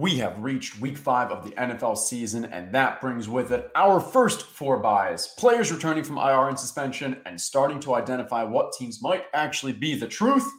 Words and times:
We 0.00 0.16
have 0.16 0.42
reached 0.42 0.80
week 0.80 0.96
five 0.96 1.30
of 1.30 1.44
the 1.44 1.50
NFL 1.50 1.98
season, 1.98 2.46
and 2.46 2.72
that 2.72 3.02
brings 3.02 3.28
with 3.28 3.52
it 3.52 3.70
our 3.74 4.00
first 4.00 4.46
four 4.46 4.78
byes. 4.78 5.34
Players 5.36 5.70
returning 5.70 6.04
from 6.04 6.16
IR 6.16 6.48
and 6.48 6.58
suspension 6.58 7.18
and 7.26 7.38
starting 7.38 7.78
to 7.80 7.94
identify 7.94 8.42
what 8.42 8.72
teams 8.72 9.02
might 9.02 9.24
actually 9.34 9.74
be 9.74 9.94
the 9.94 10.08
truth. 10.08 10.50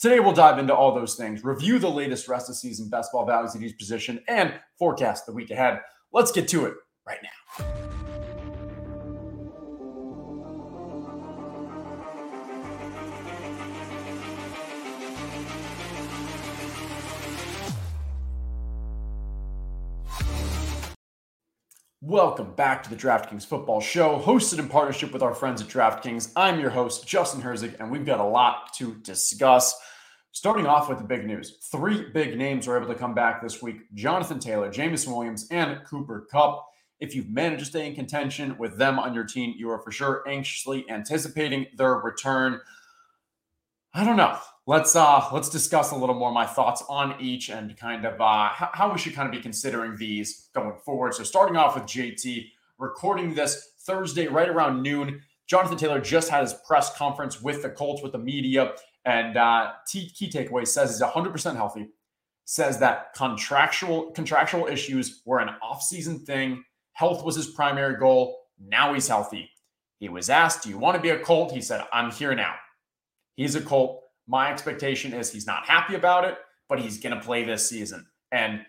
Today, 0.00 0.18
we'll 0.18 0.32
dive 0.32 0.58
into 0.58 0.74
all 0.74 0.92
those 0.92 1.14
things, 1.14 1.44
review 1.44 1.78
the 1.78 1.88
latest 1.88 2.26
rest 2.26 2.50
of 2.50 2.56
season 2.56 2.88
best 2.88 3.12
ball 3.12 3.24
values 3.24 3.54
at 3.54 3.62
each 3.62 3.78
position, 3.78 4.24
and 4.26 4.54
forecast 4.76 5.24
the 5.24 5.32
week 5.32 5.52
ahead. 5.52 5.78
Let's 6.12 6.32
get 6.32 6.48
to 6.48 6.66
it 6.66 6.74
right 7.06 7.20
now. 7.22 7.79
Welcome 22.10 22.54
back 22.54 22.82
to 22.82 22.90
the 22.90 22.96
DraftKings 22.96 23.46
Football 23.46 23.80
Show, 23.80 24.18
hosted 24.18 24.58
in 24.58 24.68
partnership 24.68 25.12
with 25.12 25.22
our 25.22 25.32
friends 25.32 25.62
at 25.62 25.68
DraftKings. 25.68 26.32
I'm 26.34 26.58
your 26.58 26.70
host, 26.70 27.06
Justin 27.06 27.40
Herzig, 27.40 27.78
and 27.78 27.88
we've 27.88 28.04
got 28.04 28.18
a 28.18 28.24
lot 28.24 28.74
to 28.78 28.96
discuss. 28.96 29.78
Starting 30.32 30.66
off 30.66 30.88
with 30.88 30.98
the 30.98 31.04
big 31.04 31.24
news 31.24 31.58
three 31.70 32.10
big 32.10 32.36
names 32.36 32.66
were 32.66 32.76
able 32.76 32.88
to 32.88 32.98
come 32.98 33.14
back 33.14 33.40
this 33.40 33.62
week 33.62 33.82
Jonathan 33.94 34.40
Taylor, 34.40 34.68
Jameson 34.68 35.14
Williams, 35.14 35.46
and 35.52 35.84
Cooper 35.84 36.26
Kupp. 36.32 36.66
If 36.98 37.14
you've 37.14 37.30
managed 37.30 37.60
to 37.60 37.66
stay 37.66 37.86
in 37.86 37.94
contention 37.94 38.58
with 38.58 38.76
them 38.76 38.98
on 38.98 39.14
your 39.14 39.22
team, 39.22 39.54
you 39.56 39.70
are 39.70 39.78
for 39.78 39.92
sure 39.92 40.24
anxiously 40.26 40.84
anticipating 40.90 41.66
their 41.76 41.94
return. 41.94 42.60
I 43.94 44.04
don't 44.04 44.16
know. 44.16 44.36
Let's 44.70 44.94
uh 44.94 45.28
let's 45.32 45.48
discuss 45.48 45.90
a 45.90 45.96
little 45.96 46.14
more 46.14 46.30
my 46.30 46.46
thoughts 46.46 46.84
on 46.88 47.20
each 47.20 47.48
and 47.48 47.76
kind 47.76 48.04
of 48.04 48.20
uh 48.20 48.50
how, 48.50 48.70
how 48.72 48.92
we 48.92 48.98
should 49.00 49.14
kind 49.14 49.26
of 49.26 49.32
be 49.32 49.42
considering 49.42 49.96
these 49.96 50.48
going 50.54 50.76
forward. 50.84 51.12
So 51.14 51.24
starting 51.24 51.56
off 51.56 51.74
with 51.74 51.86
JT, 51.86 52.52
recording 52.78 53.34
this 53.34 53.72
Thursday 53.80 54.28
right 54.28 54.48
around 54.48 54.80
noon. 54.80 55.22
Jonathan 55.48 55.76
Taylor 55.76 56.00
just 56.00 56.28
had 56.28 56.42
his 56.42 56.54
press 56.68 56.96
conference 56.96 57.42
with 57.42 57.62
the 57.62 57.70
Colts 57.70 58.00
with 58.00 58.12
the 58.12 58.18
media, 58.18 58.74
and 59.04 59.36
uh, 59.36 59.72
key, 59.90 60.08
key 60.08 60.30
takeaway 60.30 60.64
says 60.64 60.90
he's 60.90 61.02
100% 61.02 61.56
healthy. 61.56 61.88
Says 62.44 62.78
that 62.78 63.12
contractual 63.14 64.12
contractual 64.12 64.68
issues 64.68 65.22
were 65.24 65.40
an 65.40 65.48
offseason 65.64 66.24
thing. 66.24 66.62
Health 66.92 67.24
was 67.24 67.34
his 67.34 67.48
primary 67.48 67.96
goal. 67.96 68.38
Now 68.64 68.94
he's 68.94 69.08
healthy. 69.08 69.50
He 69.98 70.08
was 70.08 70.30
asked, 70.30 70.62
"Do 70.62 70.68
you 70.68 70.78
want 70.78 70.94
to 70.94 71.02
be 71.02 71.10
a 71.10 71.18
Colt?" 71.18 71.50
He 71.50 71.60
said, 71.60 71.84
"I'm 71.92 72.12
here 72.12 72.36
now." 72.36 72.54
He's 73.34 73.56
a 73.56 73.60
Colt. 73.60 74.04
My 74.30 74.52
expectation 74.52 75.12
is 75.12 75.32
he's 75.32 75.46
not 75.46 75.66
happy 75.66 75.96
about 75.96 76.24
it, 76.24 76.36
but 76.68 76.78
he's 76.78 77.00
going 77.00 77.16
to 77.16 77.20
play 77.20 77.42
this 77.42 77.68
season. 77.68 78.06
And 78.30 78.60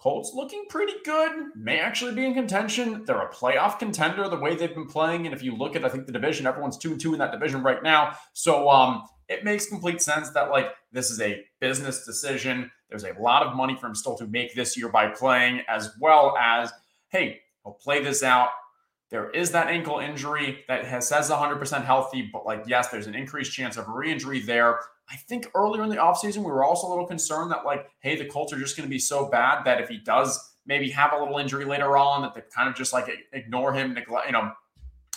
Colts 0.00 0.32
looking 0.34 0.64
pretty 0.68 0.94
good, 1.04 1.30
may 1.54 1.78
actually 1.78 2.12
be 2.12 2.26
in 2.26 2.34
contention. 2.34 3.04
They're 3.04 3.22
a 3.22 3.32
playoff 3.32 3.78
contender 3.78 4.28
the 4.28 4.36
way 4.36 4.56
they've 4.56 4.74
been 4.74 4.88
playing. 4.88 5.26
And 5.26 5.34
if 5.34 5.44
you 5.44 5.54
look 5.54 5.76
at, 5.76 5.84
I 5.84 5.88
think 5.88 6.06
the 6.06 6.12
division, 6.12 6.44
everyone's 6.44 6.76
two 6.76 6.90
and 6.90 7.00
two 7.00 7.12
in 7.12 7.20
that 7.20 7.30
division 7.30 7.62
right 7.62 7.84
now. 7.84 8.16
So 8.32 8.68
um, 8.68 9.04
it 9.28 9.44
makes 9.44 9.66
complete 9.66 10.02
sense 10.02 10.30
that 10.30 10.50
like 10.50 10.74
this 10.90 11.08
is 11.08 11.20
a 11.20 11.44
business 11.60 12.04
decision. 12.04 12.68
There's 12.90 13.04
a 13.04 13.14
lot 13.20 13.46
of 13.46 13.54
money 13.54 13.76
for 13.80 13.86
him 13.86 13.94
still 13.94 14.18
to 14.18 14.26
make 14.26 14.56
this 14.56 14.76
year 14.76 14.88
by 14.88 15.06
playing, 15.06 15.62
as 15.68 15.92
well 16.00 16.36
as 16.36 16.72
hey, 17.10 17.42
he'll 17.62 17.74
play 17.74 18.02
this 18.02 18.24
out. 18.24 18.48
There 19.10 19.30
is 19.30 19.50
that 19.52 19.68
ankle 19.68 19.98
injury 19.98 20.64
that 20.66 20.84
has 20.86 21.08
says 21.08 21.30
100% 21.30 21.84
healthy, 21.84 22.28
but 22.32 22.46
like, 22.46 22.64
yes, 22.66 22.88
there's 22.88 23.06
an 23.06 23.14
increased 23.14 23.52
chance 23.52 23.76
of 23.76 23.88
re-injury 23.88 24.40
there. 24.40 24.80
I 25.08 25.16
think 25.16 25.48
earlier 25.54 25.84
in 25.84 25.90
the 25.90 25.96
offseason, 25.96 26.38
we 26.38 26.50
were 26.50 26.64
also 26.64 26.86
a 26.86 26.90
little 26.90 27.06
concerned 27.06 27.50
that, 27.50 27.64
like, 27.64 27.88
hey, 28.00 28.16
the 28.16 28.24
Colts 28.24 28.52
are 28.52 28.58
just 28.58 28.76
going 28.76 28.88
to 28.88 28.90
be 28.90 28.98
so 28.98 29.26
bad 29.26 29.64
that 29.64 29.80
if 29.80 29.88
he 29.88 29.98
does 29.98 30.54
maybe 30.66 30.90
have 30.90 31.12
a 31.12 31.18
little 31.18 31.38
injury 31.38 31.64
later 31.64 31.96
on, 31.96 32.22
that 32.22 32.34
they 32.34 32.40
kind 32.54 32.68
of 32.68 32.74
just 32.74 32.92
like 32.92 33.06
ignore 33.32 33.74
him, 33.74 33.92
neglect, 33.92 34.26
you 34.26 34.32
know, 34.32 34.50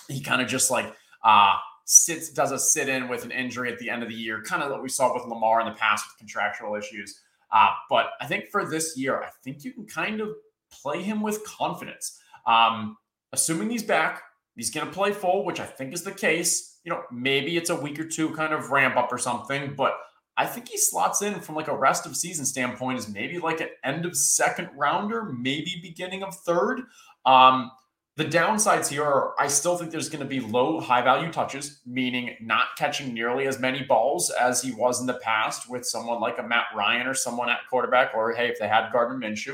he 0.10 0.22
kind 0.22 0.42
of 0.42 0.48
just 0.48 0.70
like 0.70 0.94
uh 1.24 1.56
sits, 1.88 2.30
does 2.30 2.52
a 2.52 2.60
sit 2.60 2.90
in 2.90 3.08
with 3.08 3.24
an 3.24 3.32
injury 3.32 3.72
at 3.72 3.80
the 3.80 3.90
end 3.90 4.04
of 4.04 4.10
the 4.10 4.16
year, 4.16 4.44
kind 4.44 4.62
of 4.62 4.70
what 4.70 4.84
we 4.84 4.90
saw 4.90 5.14
with 5.14 5.26
Lamar 5.26 5.62
in 5.62 5.68
the 5.68 5.74
past 5.74 6.06
with 6.06 6.18
contractual 6.18 6.76
issues. 6.76 7.22
Uh, 7.52 7.70
but 7.90 8.08
I 8.20 8.28
think 8.28 8.50
for 8.50 8.70
this 8.70 8.98
year, 8.98 9.24
I 9.24 9.30
think 9.42 9.64
you 9.64 9.72
can 9.72 9.86
kind 9.86 10.20
of 10.20 10.36
play 10.70 11.02
him 11.02 11.22
with 11.22 11.44
confidence. 11.46 12.20
Um, 12.46 12.98
assuming 13.38 13.70
he's 13.70 13.84
back, 13.84 14.24
he's 14.56 14.72
going 14.72 14.88
to 14.88 14.92
play 14.92 15.12
full, 15.12 15.46
which 15.46 15.60
I 15.60 15.66
think 15.66 15.94
is 15.94 16.04
the 16.04 16.12
case. 16.12 16.80
You 16.84 16.92
know, 16.92 17.04
maybe 17.12 17.56
it's 17.56 17.70
a 17.70 17.76
week 17.76 18.00
or 18.00 18.08
two 18.08 18.32
kind 18.32 18.52
of 18.52 18.72
ramp 18.72 18.98
up 18.98 19.12
or 19.12 19.20
something, 19.20 19.76
but 19.76 19.94
I 20.38 20.46
think 20.46 20.70
he 20.70 20.78
slots 20.78 21.22
in 21.22 21.40
from 21.40 21.56
like 21.56 21.68
a 21.68 21.78
rest 21.78 22.06
of 22.06 22.18
season 22.18 22.46
standpoint 22.46 22.98
is 22.98 23.08
maybe 23.08 23.38
like 23.38 23.62
an 23.62 23.70
end 23.84 24.06
of 24.06 24.18
second 24.18 24.70
rounder, 24.76 25.24
maybe 25.26 25.80
beginning 25.82 26.24
of 26.24 26.36
third. 26.36 26.82
Um, 27.26 27.72
the 28.16 28.26
downsides 28.26 28.88
here 28.88 29.04
are 29.04 29.34
I 29.40 29.48
still 29.48 29.78
think 29.78 29.92
there's 29.92 30.10
going 30.10 30.24
to 30.24 30.30
be 30.30 30.40
low 30.40 30.80
high 30.80 31.04
value 31.04 31.32
touches, 31.32 31.82
meaning 31.86 32.36
not 32.42 32.70
catching 32.76 33.14
nearly 33.14 33.46
as 33.46 33.60
many 33.60 33.84
balls 33.84 34.32
as 34.32 34.62
he 34.62 34.72
was 34.72 35.00
in 35.00 35.06
the 35.06 35.20
past 35.22 35.70
with 35.70 35.86
someone 35.86 36.20
like 36.20 36.40
a 36.40 36.44
Matt 36.44 36.66
Ryan 36.76 37.06
or 37.06 37.14
someone 37.14 37.50
at 37.50 37.60
quarterback, 37.70 38.16
or 38.16 38.34
hey, 38.34 38.48
if 38.48 38.58
they 38.60 38.68
had 38.68 38.92
Gardner 38.92 39.18
Minshew. 39.18 39.54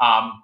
Um, 0.00 0.42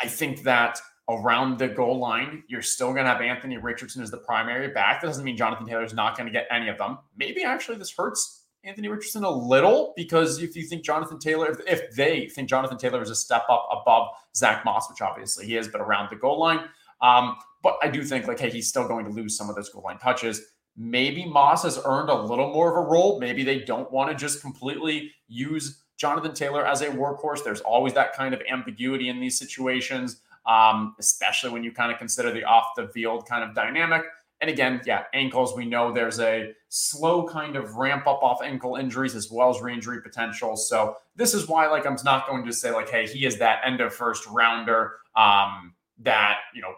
I 0.00 0.06
think 0.06 0.42
that 0.44 0.80
around 1.08 1.58
the 1.58 1.68
goal 1.68 1.98
line, 1.98 2.42
you're 2.48 2.62
still 2.62 2.92
going 2.92 3.04
to 3.04 3.10
have 3.10 3.20
Anthony 3.20 3.58
Richardson 3.58 4.02
as 4.02 4.10
the 4.10 4.16
primary 4.18 4.68
back. 4.68 5.00
That 5.00 5.08
doesn't 5.08 5.24
mean 5.24 5.36
Jonathan 5.36 5.66
Taylor 5.66 5.84
is 5.84 5.94
not 5.94 6.16
going 6.16 6.26
to 6.26 6.32
get 6.32 6.46
any 6.50 6.68
of 6.68 6.78
them. 6.78 6.98
Maybe 7.16 7.44
actually 7.44 7.78
this 7.78 7.92
hurts 7.96 8.44
Anthony 8.64 8.88
Richardson 8.88 9.22
a 9.22 9.30
little 9.30 9.92
because 9.96 10.42
if 10.42 10.56
you 10.56 10.64
think 10.64 10.84
Jonathan 10.84 11.18
Taylor, 11.18 11.52
if, 11.52 11.60
if 11.66 11.94
they 11.94 12.28
think 12.28 12.48
Jonathan 12.48 12.76
Taylor 12.76 13.00
is 13.00 13.10
a 13.10 13.14
step 13.14 13.44
up 13.48 13.68
above 13.70 14.08
Zach 14.34 14.64
Moss, 14.64 14.90
which 14.90 15.00
obviously 15.00 15.46
he 15.46 15.56
is, 15.56 15.68
but 15.68 15.80
around 15.80 16.08
the 16.10 16.16
goal 16.16 16.40
line. 16.40 16.60
Um, 17.00 17.36
but 17.62 17.76
I 17.82 17.88
do 17.88 18.02
think 18.02 18.26
like, 18.26 18.40
hey, 18.40 18.50
he's 18.50 18.68
still 18.68 18.88
going 18.88 19.04
to 19.04 19.10
lose 19.10 19.36
some 19.36 19.48
of 19.48 19.54
those 19.54 19.68
goal 19.68 19.82
line 19.82 19.98
touches. 19.98 20.40
Maybe 20.76 21.24
Moss 21.24 21.62
has 21.62 21.80
earned 21.84 22.10
a 22.10 22.20
little 22.20 22.52
more 22.52 22.76
of 22.76 22.84
a 22.84 22.88
role. 22.88 23.20
Maybe 23.20 23.44
they 23.44 23.60
don't 23.60 23.90
want 23.92 24.10
to 24.10 24.16
just 24.16 24.42
completely 24.42 25.12
use 25.28 25.84
Jonathan 25.96 26.34
Taylor 26.34 26.66
as 26.66 26.82
a 26.82 26.88
workhorse. 26.88 27.44
There's 27.44 27.60
always 27.60 27.94
that 27.94 28.14
kind 28.14 28.34
of 28.34 28.42
ambiguity 28.50 29.08
in 29.08 29.20
these 29.20 29.38
situations 29.38 30.20
um, 30.46 30.94
especially 30.98 31.50
when 31.50 31.64
you 31.64 31.72
kind 31.72 31.92
of 31.92 31.98
consider 31.98 32.32
the 32.32 32.44
off 32.44 32.68
the 32.76 32.88
field 32.88 33.26
kind 33.26 33.42
of 33.42 33.54
dynamic. 33.54 34.04
And 34.40 34.50
again, 34.50 34.82
yeah, 34.84 35.04
ankles, 35.14 35.56
we 35.56 35.64
know 35.64 35.92
there's 35.92 36.20
a 36.20 36.52
slow 36.68 37.26
kind 37.26 37.56
of 37.56 37.76
ramp 37.76 38.06
up 38.06 38.22
off 38.22 38.42
ankle 38.42 38.76
injuries 38.76 39.14
as 39.14 39.30
well 39.30 39.48
as 39.48 39.62
re 39.62 39.72
injury 39.72 40.02
potential. 40.02 40.56
So 40.56 40.96
this 41.14 41.32
is 41.32 41.48
why, 41.48 41.68
like, 41.68 41.86
I'm 41.86 41.96
not 42.04 42.28
going 42.28 42.44
to 42.44 42.52
say, 42.52 42.70
like, 42.70 42.90
hey, 42.90 43.06
he 43.06 43.24
is 43.24 43.38
that 43.38 43.60
end 43.64 43.80
of 43.80 43.94
first 43.94 44.26
rounder 44.26 44.96
um, 45.16 45.74
that, 46.00 46.38
you 46.54 46.60
know, 46.60 46.74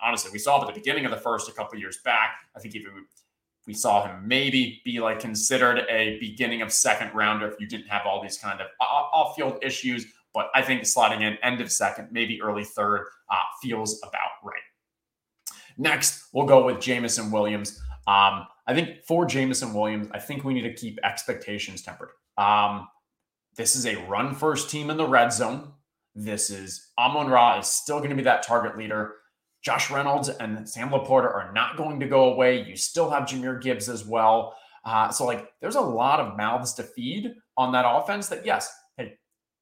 honestly, 0.00 0.30
we 0.30 0.38
saw 0.38 0.60
at 0.60 0.66
the 0.66 0.78
beginning 0.78 1.06
of 1.06 1.10
the 1.10 1.16
first 1.16 1.48
a 1.48 1.52
couple 1.52 1.78
years 1.78 1.98
back. 2.04 2.36
I 2.54 2.60
think 2.60 2.74
even 2.74 3.06
we 3.66 3.74
saw 3.74 4.06
him 4.06 4.26
maybe 4.26 4.80
be 4.84 4.98
like 4.98 5.20
considered 5.20 5.84
a 5.90 6.18
beginning 6.20 6.62
of 6.62 6.72
second 6.72 7.14
rounder 7.14 7.46
if 7.46 7.60
you 7.60 7.68
didn't 7.68 7.86
have 7.86 8.06
all 8.06 8.22
these 8.22 8.38
kind 8.38 8.60
of 8.60 8.66
off 8.80 9.36
field 9.36 9.58
issues 9.62 10.06
but 10.38 10.50
I 10.54 10.62
think 10.62 10.82
slotting 10.82 11.22
in 11.22 11.36
end 11.42 11.60
of 11.60 11.72
second, 11.72 12.10
maybe 12.12 12.40
early 12.40 12.62
third, 12.62 13.06
uh, 13.28 13.42
feels 13.60 14.00
about 14.04 14.30
right. 14.44 14.54
Next, 15.76 16.28
we'll 16.32 16.46
go 16.46 16.64
with 16.64 16.80
Jameson 16.80 17.32
Williams. 17.32 17.80
Um, 18.06 18.46
I 18.68 18.72
think 18.72 19.04
for 19.04 19.26
Jameson 19.26 19.74
Williams, 19.74 20.06
I 20.12 20.20
think 20.20 20.44
we 20.44 20.54
need 20.54 20.62
to 20.62 20.74
keep 20.74 21.00
expectations 21.02 21.82
tempered. 21.82 22.10
Um, 22.36 22.86
this 23.56 23.74
is 23.74 23.84
a 23.84 23.96
run 24.06 24.32
first 24.32 24.70
team 24.70 24.90
in 24.90 24.96
the 24.96 25.08
red 25.08 25.32
zone. 25.32 25.72
This 26.14 26.50
is 26.50 26.92
Amon 26.96 27.26
Ra 27.26 27.58
is 27.58 27.66
still 27.66 27.98
going 27.98 28.10
to 28.10 28.16
be 28.16 28.22
that 28.22 28.44
target 28.44 28.78
leader. 28.78 29.16
Josh 29.64 29.90
Reynolds 29.90 30.28
and 30.28 30.68
Sam 30.68 30.90
LaPorta 30.90 31.34
are 31.34 31.50
not 31.52 31.76
going 31.76 31.98
to 31.98 32.06
go 32.06 32.32
away. 32.32 32.62
You 32.62 32.76
still 32.76 33.10
have 33.10 33.24
Jahmyr 33.24 33.60
Gibbs 33.60 33.88
as 33.88 34.04
well. 34.04 34.54
Uh, 34.84 35.10
so, 35.10 35.26
like, 35.26 35.50
there's 35.60 35.74
a 35.74 35.80
lot 35.80 36.20
of 36.20 36.36
mouths 36.36 36.74
to 36.74 36.84
feed 36.84 37.34
on 37.56 37.72
that 37.72 37.84
offense 37.84 38.28
that, 38.28 38.46
yes, 38.46 38.72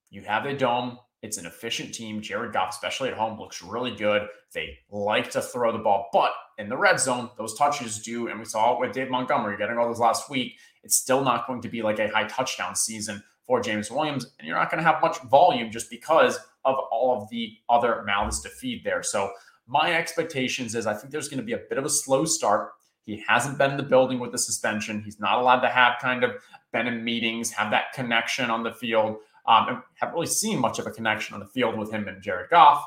you 0.09 0.21
have 0.23 0.45
a 0.45 0.55
dome. 0.55 0.97
It's 1.21 1.37
an 1.37 1.45
efficient 1.45 1.93
team. 1.93 2.21
Jared 2.21 2.53
Goff, 2.53 2.69
especially 2.69 3.09
at 3.09 3.17
home, 3.17 3.39
looks 3.39 3.61
really 3.61 3.95
good. 3.95 4.27
They 4.53 4.77
like 4.89 5.31
to 5.31 5.41
throw 5.41 5.71
the 5.71 5.79
ball, 5.79 6.09
but 6.13 6.31
in 6.57 6.69
the 6.69 6.77
red 6.77 6.99
zone, 6.99 7.29
those 7.37 7.55
touches 7.55 7.99
do, 7.99 8.27
and 8.27 8.39
we 8.39 8.45
saw 8.45 8.73
it 8.73 8.79
with 8.79 8.93
Dave 8.93 9.09
Montgomery 9.09 9.57
getting 9.57 9.77
all 9.77 9.87
those 9.87 9.99
last 9.99 10.29
week. 10.29 10.53
It's 10.83 10.95
still 10.95 11.23
not 11.23 11.47
going 11.47 11.61
to 11.61 11.69
be 11.69 11.81
like 11.81 11.99
a 11.99 12.07
high 12.07 12.27
touchdown 12.27 12.75
season 12.75 13.21
for 13.45 13.61
James 13.61 13.89
Williams, 13.89 14.31
and 14.37 14.47
you're 14.47 14.57
not 14.57 14.69
going 14.69 14.83
to 14.83 14.89
have 14.89 15.01
much 15.01 15.19
volume 15.23 15.71
just 15.71 15.89
because 15.89 16.37
of 16.65 16.75
all 16.91 17.21
of 17.21 17.29
the 17.29 17.53
other 17.69 18.03
mouths 18.05 18.41
to 18.41 18.49
feed 18.49 18.83
there. 18.83 19.01
So 19.01 19.31
my 19.67 19.93
expectations 19.93 20.75
is 20.75 20.85
I 20.85 20.93
think 20.93 21.11
there's 21.11 21.29
going 21.29 21.39
to 21.39 21.45
be 21.45 21.53
a 21.53 21.61
bit 21.69 21.77
of 21.77 21.85
a 21.85 21.89
slow 21.89 22.25
start. 22.25 22.71
He 23.03 23.23
hasn't 23.27 23.57
been 23.57 23.71
in 23.71 23.77
the 23.77 23.83
building 23.83 24.19
with 24.19 24.33
the 24.33 24.37
suspension. 24.37 25.01
He's 25.03 25.19
not 25.19 25.39
allowed 25.39 25.61
to 25.61 25.69
have 25.69 25.93
kind 26.01 26.23
of 26.23 26.31
been 26.73 26.87
in 26.87 27.03
meetings, 27.03 27.51
have 27.51 27.71
that 27.71 27.93
connection 27.93 28.49
on 28.49 28.63
the 28.63 28.73
field. 28.73 29.17
Um, 29.47 29.83
haven't 29.95 30.13
really 30.13 30.27
seen 30.27 30.59
much 30.59 30.77
of 30.79 30.87
a 30.87 30.91
connection 30.91 31.33
on 31.33 31.39
the 31.39 31.45
field 31.45 31.77
with 31.77 31.91
him 31.91 32.07
and 32.07 32.21
Jared 32.21 32.49
Goff. 32.49 32.85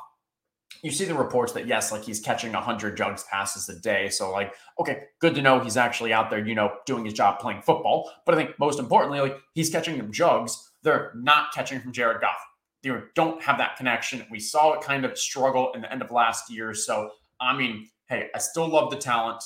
You 0.82 0.90
see 0.90 1.04
the 1.04 1.14
reports 1.14 1.52
that 1.52 1.66
yes, 1.66 1.90
like 1.90 2.04
he's 2.04 2.20
catching 2.20 2.52
100 2.52 2.96
jugs 2.96 3.24
passes 3.30 3.68
a 3.68 3.80
day. 3.80 4.08
So 4.08 4.30
like, 4.30 4.54
okay, 4.78 5.04
good 5.20 5.34
to 5.34 5.42
know 5.42 5.60
he's 5.60 5.76
actually 5.76 6.12
out 6.12 6.30
there, 6.30 6.46
you 6.46 6.54
know, 6.54 6.72
doing 6.86 7.04
his 7.04 7.14
job 7.14 7.38
playing 7.38 7.62
football. 7.62 8.10
But 8.24 8.34
I 8.34 8.38
think 8.38 8.58
most 8.58 8.78
importantly, 8.78 9.20
like 9.20 9.36
he's 9.54 9.70
catching 9.70 9.96
them 9.96 10.12
jugs. 10.12 10.70
They're 10.82 11.12
not 11.16 11.52
catching 11.52 11.80
from 11.80 11.92
Jared 11.92 12.20
Goff. 12.20 12.40
they 12.82 12.90
don't 13.14 13.42
have 13.42 13.58
that 13.58 13.76
connection. 13.76 14.24
We 14.30 14.40
saw 14.40 14.72
it 14.72 14.80
kind 14.80 15.04
of 15.04 15.18
struggle 15.18 15.72
in 15.74 15.82
the 15.82 15.92
end 15.92 16.02
of 16.02 16.10
last 16.10 16.50
year. 16.50 16.72
So, 16.72 17.10
I 17.40 17.56
mean, 17.56 17.88
hey, 18.08 18.28
I 18.34 18.38
still 18.38 18.68
love 18.68 18.90
the 18.90 18.96
talent. 18.96 19.42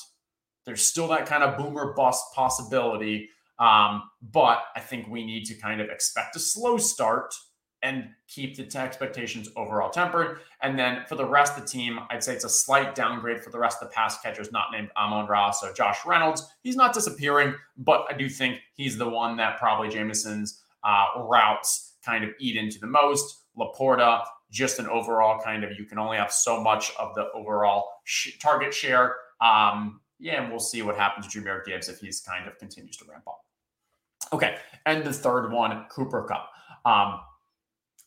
There's 0.65 0.87
still 0.87 1.07
that 1.09 1.25
kind 1.25 1.43
of 1.43 1.57
boomer 1.57 1.93
bust 1.93 2.23
possibility. 2.33 3.29
Um, 3.59 4.03
but 4.21 4.63
I 4.75 4.79
think 4.79 5.07
we 5.07 5.25
need 5.25 5.45
to 5.45 5.55
kind 5.55 5.81
of 5.81 5.89
expect 5.89 6.35
a 6.35 6.39
slow 6.39 6.77
start 6.77 7.33
and 7.85 8.09
keep 8.27 8.57
the 8.57 8.79
expectations 8.79 9.49
overall 9.55 9.91
tempered. 9.91 10.39
And 10.61 10.77
then 10.77 11.03
for 11.07 11.15
the 11.15 11.25
rest 11.25 11.55
of 11.55 11.61
the 11.63 11.69
team, 11.69 11.99
I'd 12.09 12.23
say 12.23 12.33
it's 12.33 12.43
a 12.43 12.49
slight 12.49 12.95
downgrade 12.95 13.43
for 13.43 13.51
the 13.51 13.59
rest 13.59 13.81
of 13.81 13.89
the 13.89 13.93
pass 13.93 14.19
catchers 14.21 14.51
not 14.51 14.71
named 14.71 14.89
Amon 14.97 15.27
Ra. 15.27 15.51
So 15.51 15.71
Josh 15.71 15.99
Reynolds, 16.03 16.47
he's 16.63 16.75
not 16.75 16.93
disappearing, 16.93 17.53
but 17.77 18.05
I 18.09 18.13
do 18.13 18.27
think 18.27 18.59
he's 18.73 18.97
the 18.97 19.07
one 19.07 19.37
that 19.37 19.59
probably 19.59 19.89
Jameson's 19.89 20.63
uh, 20.83 21.05
routes 21.17 21.93
kind 22.03 22.23
of 22.23 22.31
eat 22.39 22.57
into 22.57 22.79
the 22.79 22.87
most. 22.87 23.43
Laporta, 23.55 24.23
just 24.51 24.79
an 24.79 24.87
overall 24.87 25.39
kind 25.39 25.63
of, 25.63 25.71
you 25.77 25.85
can 25.85 25.99
only 25.99 26.17
have 26.17 26.31
so 26.31 26.59
much 26.59 26.91
of 26.97 27.13
the 27.13 27.29
overall 27.33 27.87
sh- 28.03 28.37
target 28.39 28.73
share. 28.73 29.15
Um, 29.41 30.01
yeah, 30.19 30.41
and 30.41 30.49
we'll 30.49 30.59
see 30.59 30.81
what 30.81 30.95
happens 30.95 31.27
to 31.27 31.41
Jahmyr 31.41 31.65
Gibbs 31.65 31.89
if 31.89 31.99
he's 31.99 32.21
kind 32.21 32.47
of 32.47 32.57
continues 32.57 32.97
to 32.97 33.05
ramp 33.09 33.23
up. 33.27 33.41
Okay, 34.33 34.57
and 34.85 35.03
the 35.03 35.13
third 35.13 35.51
one, 35.51 35.85
Cooper 35.89 36.23
Kupp. 36.23 36.49
Um, 36.85 37.19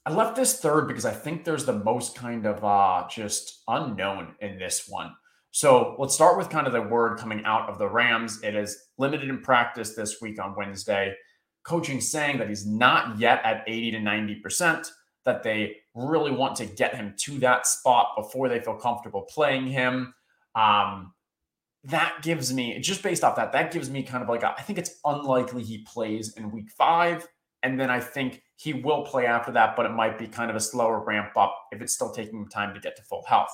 I 0.07 0.13
left 0.13 0.37
this 0.37 0.61
third 0.61 0.89
because 0.89 1.05
I 1.05 1.13
think 1.13 1.45
there's 1.45 1.65
the 1.65 1.81
most 1.85 2.17
kind 2.17 2.47
of 2.47 2.65
uh, 2.65 3.07
just 3.11 3.63
unknown 3.69 4.35
in 4.41 4.59
this 4.59 4.89
one. 4.89 5.15
So 5.51 5.97
let's 5.99 6.15
start 6.15 6.39
with 6.39 6.51
kind 6.51 6.67
of 6.67 6.73
the 6.73 6.83
word 6.83 7.19
coming 7.19 7.43
out 7.45 7.69
of 7.69 7.79
the 7.79 7.89
Rams. 7.89 8.43
It 8.43 8.55
is 8.55 8.87
limited 8.97 9.29
in 9.29 9.43
practice 9.43 9.95
this 9.95 10.21
week 10.21 10.43
on 10.43 10.55
Wednesday. 10.57 11.15
Coaching 11.63 12.01
saying 12.01 12.39
that 12.39 12.49
he's 12.49 12.67
not 12.67 13.19
yet 13.19 13.43
at 13.45 13.65
80 13.67 13.93
to 13.93 13.99
90%, 13.99 14.87
that 15.25 15.43
they 15.43 15.77
really 15.95 16.31
want 16.31 16.57
to 16.57 16.67
get 16.67 16.95
him 16.95 17.15
to 17.19 17.39
that 17.41 17.67
spot 17.67 18.15
before 18.17 18.49
they 18.49 18.61
feel 18.61 18.77
comfortable 18.77 19.23
playing 19.23 19.67
him. 19.67 20.15
Um, 20.55 21.13
that 21.89 22.19
gives 22.23 22.53
me, 22.53 22.79
just 22.81 23.03
based 23.03 23.25
off 23.25 23.37
that, 23.37 23.53
that 23.53 23.73
gives 23.73 23.91
me 23.91 24.03
kind 24.03 24.23
of 24.23 24.29
like, 24.29 24.43
a, 24.43 24.55
I 24.57 24.63
think 24.63 24.79
it's 24.79 24.99
unlikely 25.05 25.63
he 25.63 25.79
plays 25.79 26.35
in 26.37 26.51
week 26.51 26.71
five. 26.71 27.27
And 27.63 27.79
then 27.79 27.91
I 27.91 28.01
think 28.01 28.43
he 28.57 28.73
will 28.73 29.05
play 29.05 29.27
after 29.27 29.51
that, 29.53 29.75
but 29.77 29.87
it 29.87 29.91
might 29.91 30.19
be 30.19 30.27
kind 30.27 30.51
of 30.51 30.57
a 30.57 30.61
slower 30.61 31.01
ramp 31.05 31.31
up 31.37 31.55
if 31.73 31.81
it's 31.81 31.93
still 31.93 32.13
taking 32.13 32.49
time 32.49 32.75
to 32.75 32.81
get 32.81 32.97
to 32.97 33.03
full 33.03 33.25
health. 33.27 33.51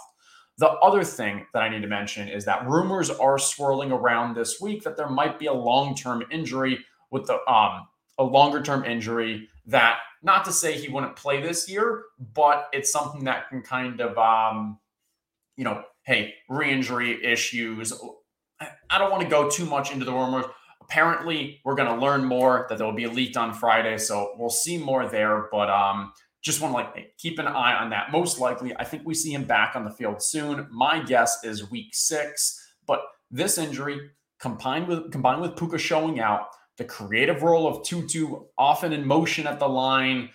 The 0.58 0.68
other 0.68 1.02
thing 1.04 1.46
that 1.52 1.62
I 1.62 1.68
need 1.68 1.82
to 1.82 1.88
mention 1.88 2.28
is 2.28 2.44
that 2.44 2.66
rumors 2.68 3.10
are 3.10 3.38
swirling 3.38 3.90
around 3.90 4.34
this 4.34 4.60
week 4.60 4.84
that 4.84 4.96
there 4.96 5.08
might 5.08 5.38
be 5.38 5.46
a 5.46 5.52
long-term 5.52 6.24
injury 6.30 6.84
with 7.10 7.26
the 7.26 7.38
um 7.50 7.86
a 8.18 8.24
longer 8.24 8.62
term 8.62 8.84
injury 8.84 9.48
that 9.66 9.98
not 10.22 10.44
to 10.44 10.52
say 10.52 10.78
he 10.78 10.88
wouldn't 10.88 11.16
play 11.16 11.42
this 11.42 11.68
year, 11.68 12.04
but 12.34 12.68
it's 12.72 12.92
something 12.92 13.24
that 13.24 13.48
can 13.48 13.62
kind 13.62 14.00
of 14.00 14.16
um 14.16 14.78
you 15.56 15.64
know, 15.64 15.82
hey, 16.02 16.34
re-injury 16.48 17.24
issues. 17.24 17.92
I 18.90 18.98
don't 18.98 19.10
want 19.10 19.22
to 19.22 19.28
go 19.28 19.48
too 19.48 19.66
much 19.66 19.92
into 19.92 20.04
the 20.04 20.12
rumors 20.12 20.46
apparently 20.84 21.60
we're 21.64 21.74
going 21.74 21.88
to 21.88 22.00
learn 22.00 22.24
more 22.24 22.66
that 22.68 22.78
they'll 22.78 22.92
be 22.92 23.06
leaked 23.06 23.36
on 23.36 23.54
Friday. 23.54 23.98
So 23.98 24.34
we'll 24.36 24.50
see 24.50 24.78
more 24.78 25.08
there. 25.08 25.48
But 25.50 25.70
um, 25.70 26.12
just 26.42 26.60
want 26.60 26.72
to 26.72 26.76
like 26.76 27.16
keep 27.18 27.38
an 27.38 27.46
eye 27.46 27.74
on 27.74 27.90
that. 27.90 28.12
Most 28.12 28.38
likely, 28.38 28.74
I 28.76 28.84
think 28.84 29.02
we 29.04 29.14
see 29.14 29.32
him 29.32 29.44
back 29.44 29.74
on 29.74 29.84
the 29.84 29.90
field 29.90 30.22
soon. 30.22 30.68
My 30.70 31.02
guess 31.02 31.42
is 31.42 31.70
week 31.70 31.94
six. 31.94 32.60
But 32.86 33.00
this 33.30 33.58
injury 33.58 34.10
combined 34.38 34.88
with 34.88 35.10
combined 35.10 35.40
with 35.40 35.56
Puka 35.56 35.78
showing 35.78 36.20
out, 36.20 36.48
the 36.76 36.84
creative 36.84 37.42
role 37.42 37.68
of 37.68 37.84
Tutu 37.84 38.42
often 38.58 38.92
in 38.92 39.06
motion 39.06 39.46
at 39.46 39.58
the 39.58 39.68
line, 39.68 40.30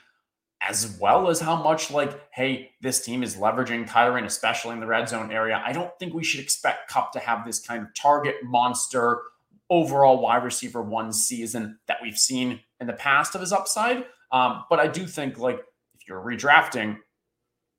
as 0.62 0.98
well 1.00 1.30
as 1.30 1.40
how 1.40 1.56
much 1.62 1.90
like, 1.90 2.20
hey, 2.32 2.72
this 2.82 3.04
team 3.04 3.24
is 3.24 3.38
leveraging 3.38 3.88
Kyren, 3.88 4.26
especially 4.26 4.74
in 4.74 4.80
the 4.80 4.88
red 4.88 5.08
zone 5.08 5.32
area. 5.32 5.62
I 5.66 5.72
don't 5.72 5.92
think 6.00 6.14
we 6.14 6.24
should 6.24 6.42
expect 6.42 6.90
Kupp 6.90 7.14
to 7.14 7.20
have 7.20 7.46
this 7.46 7.60
kind 7.60 7.84
of 7.84 7.94
target 7.96 8.36
monster 8.44 9.22
overall 9.70 10.20
wide 10.20 10.44
receiver 10.44 10.82
one 10.82 11.14
season 11.14 11.80
that 11.88 11.98
we've 12.02 12.18
seen 12.18 12.60
in 12.80 12.88
the 12.88 12.94
past 12.94 13.36
of 13.36 13.42
his 13.42 13.54
upside. 13.54 14.06
Um, 14.32 14.66
but 14.70 14.80
I 14.80 14.88
do 14.88 15.06
think 15.06 15.38
like 15.38 15.60
if 15.96 16.08
you're 16.08 16.22
redrafting, 16.22 16.98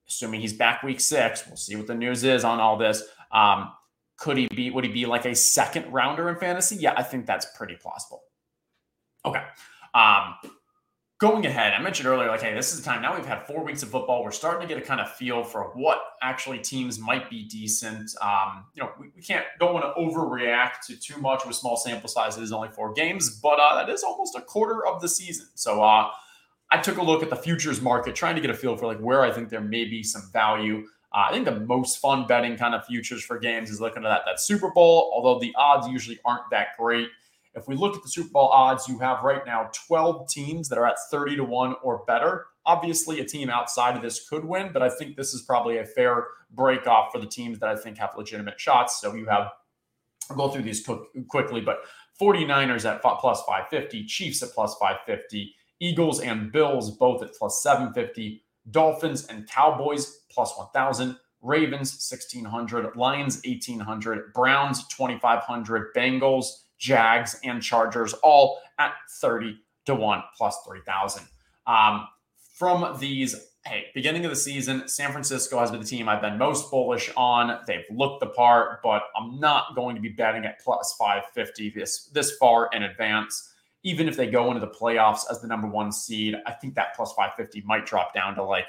assuming 0.08 0.40
he's 0.40 0.52
back 0.52 0.82
week 0.82 1.00
six, 1.00 1.46
we'll 1.46 1.56
see 1.56 1.76
what 1.76 1.86
the 1.86 1.94
news 1.94 2.24
is 2.24 2.44
on 2.44 2.60
all 2.60 2.76
this. 2.76 3.02
Um, 3.30 3.72
could 4.16 4.36
he 4.36 4.48
be? 4.48 4.70
Would 4.70 4.84
he 4.84 4.90
be 4.90 5.06
like 5.06 5.24
a 5.24 5.34
second 5.34 5.90
rounder 5.92 6.28
in 6.28 6.36
fantasy? 6.36 6.76
Yeah, 6.76 6.94
I 6.96 7.02
think 7.02 7.26
that's 7.26 7.46
pretty 7.56 7.76
plausible. 7.76 8.22
Okay. 9.24 9.42
Um, 9.94 10.34
going 11.20 11.44
ahead, 11.44 11.74
I 11.74 11.82
mentioned 11.82 12.08
earlier, 12.08 12.28
like, 12.28 12.40
hey, 12.40 12.54
this 12.54 12.72
is 12.72 12.80
the 12.80 12.84
time. 12.84 13.02
Now 13.02 13.14
we've 13.14 13.26
had 13.26 13.46
four 13.46 13.62
weeks 13.62 13.82
of 13.82 13.90
football. 13.90 14.24
We're 14.24 14.30
starting 14.30 14.66
to 14.66 14.74
get 14.74 14.82
a 14.82 14.84
kind 14.84 15.02
of 15.02 15.12
feel 15.12 15.44
for 15.44 15.64
what 15.74 15.98
actually 16.22 16.58
teams 16.58 16.98
might 16.98 17.28
be 17.28 17.44
decent. 17.44 18.10
Um, 18.22 18.64
you 18.74 18.82
know, 18.82 18.90
we, 18.98 19.10
we 19.14 19.20
can't 19.20 19.44
don't 19.60 19.74
want 19.74 19.84
to 19.84 20.00
overreact 20.00 20.86
to 20.86 20.96
too 20.98 21.20
much 21.20 21.44
with 21.46 21.56
small 21.56 21.76
sample 21.76 22.08
sizes, 22.08 22.52
only 22.52 22.70
four 22.70 22.94
games, 22.94 23.38
but 23.38 23.60
uh, 23.60 23.74
that 23.74 23.90
is 23.90 24.02
almost 24.02 24.34
a 24.34 24.40
quarter 24.40 24.86
of 24.86 25.02
the 25.02 25.08
season. 25.08 25.46
So 25.54 25.82
uh, 25.82 26.10
I 26.70 26.78
took 26.78 26.96
a 26.96 27.02
look 27.02 27.22
at 27.22 27.28
the 27.28 27.36
futures 27.36 27.82
market, 27.82 28.14
trying 28.14 28.34
to 28.34 28.40
get 28.40 28.50
a 28.50 28.54
feel 28.54 28.74
for 28.76 28.86
like 28.86 28.98
where 28.98 29.20
I 29.20 29.30
think 29.30 29.50
there 29.50 29.60
may 29.60 29.84
be 29.84 30.02
some 30.02 30.22
value. 30.32 30.86
Uh, 31.12 31.24
I 31.28 31.32
think 31.32 31.44
the 31.44 31.60
most 31.60 31.98
fun 31.98 32.26
betting 32.28 32.56
kind 32.56 32.74
of 32.74 32.86
futures 32.86 33.22
for 33.22 33.38
games 33.38 33.68
is 33.70 33.78
looking 33.78 34.06
at 34.06 34.08
that, 34.08 34.22
that 34.24 34.40
Super 34.40 34.70
Bowl, 34.70 35.12
although 35.14 35.38
the 35.38 35.52
odds 35.54 35.86
usually 35.86 36.18
aren't 36.24 36.48
that 36.50 36.68
great. 36.78 37.08
If 37.60 37.68
we 37.68 37.76
look 37.76 37.94
at 37.94 38.02
the 38.02 38.08
Super 38.08 38.30
Bowl 38.30 38.48
odds, 38.48 38.88
you 38.88 38.98
have 39.00 39.22
right 39.22 39.44
now 39.44 39.70
12 39.86 40.30
teams 40.30 40.70
that 40.70 40.78
are 40.78 40.86
at 40.86 40.96
30 41.10 41.36
to 41.36 41.44
1 41.44 41.76
or 41.82 42.04
better. 42.06 42.46
Obviously, 42.64 43.20
a 43.20 43.24
team 43.24 43.50
outside 43.50 43.96
of 43.96 44.02
this 44.02 44.26
could 44.26 44.46
win, 44.46 44.70
but 44.72 44.82
I 44.82 44.88
think 44.88 45.16
this 45.16 45.34
is 45.34 45.42
probably 45.42 45.76
a 45.76 45.84
fair 45.84 46.26
break 46.50 46.86
off 46.86 47.12
for 47.12 47.20
the 47.20 47.26
teams 47.26 47.58
that 47.58 47.68
I 47.68 47.76
think 47.76 47.98
have 47.98 48.16
legitimate 48.16 48.58
shots. 48.58 48.98
So 48.98 49.14
you 49.14 49.26
have, 49.26 49.50
I'll 50.30 50.36
go 50.36 50.48
through 50.48 50.62
these 50.62 50.88
quickly, 51.28 51.60
but 51.60 51.80
49ers 52.18 52.88
at 52.90 53.02
plus 53.02 53.42
550, 53.42 54.06
Chiefs 54.06 54.42
at 54.42 54.52
plus 54.52 54.74
550, 54.76 55.54
Eagles 55.80 56.20
and 56.20 56.50
Bills 56.50 56.90
both 56.90 57.22
at 57.22 57.34
plus 57.34 57.62
750, 57.62 58.42
Dolphins 58.70 59.26
and 59.26 59.46
Cowboys 59.46 60.22
plus 60.30 60.56
1000, 60.56 61.16
Ravens 61.42 61.92
1600, 61.92 62.96
Lions 62.96 63.42
1800, 63.44 64.32
Browns 64.32 64.86
2500, 64.88 65.94
Bengals 65.94 66.64
Jags, 66.80 67.38
and 67.44 67.62
Chargers, 67.62 68.14
all 68.14 68.60
at 68.78 68.94
30 69.20 69.56
to 69.86 69.94
1 69.94 70.22
plus 70.36 70.58
3,000. 70.66 71.24
Um, 71.66 72.08
from 72.54 72.98
these, 72.98 73.36
hey, 73.64 73.86
beginning 73.94 74.24
of 74.24 74.30
the 74.30 74.36
season, 74.36 74.88
San 74.88 75.12
Francisco 75.12 75.58
has 75.60 75.70
been 75.70 75.80
the 75.80 75.86
team 75.86 76.08
I've 76.08 76.22
been 76.22 76.38
most 76.38 76.70
bullish 76.70 77.12
on. 77.16 77.60
They've 77.66 77.84
looked 77.90 78.20
the 78.20 78.28
part, 78.28 78.82
but 78.82 79.04
I'm 79.14 79.38
not 79.38 79.76
going 79.76 79.94
to 79.94 80.00
be 80.00 80.08
betting 80.08 80.44
at 80.46 80.58
plus 80.60 80.96
550 80.98 81.70
this, 81.70 82.06
this 82.06 82.36
far 82.36 82.70
in 82.72 82.82
advance. 82.82 83.52
Even 83.82 84.08
if 84.08 84.16
they 84.16 84.26
go 84.26 84.48
into 84.48 84.60
the 84.60 84.68
playoffs 84.72 85.22
as 85.30 85.40
the 85.40 85.48
number 85.48 85.68
one 85.68 85.92
seed, 85.92 86.36
I 86.46 86.52
think 86.52 86.74
that 86.74 86.94
plus 86.96 87.12
550 87.12 87.62
might 87.66 87.86
drop 87.86 88.14
down 88.14 88.34
to 88.34 88.42
like 88.42 88.66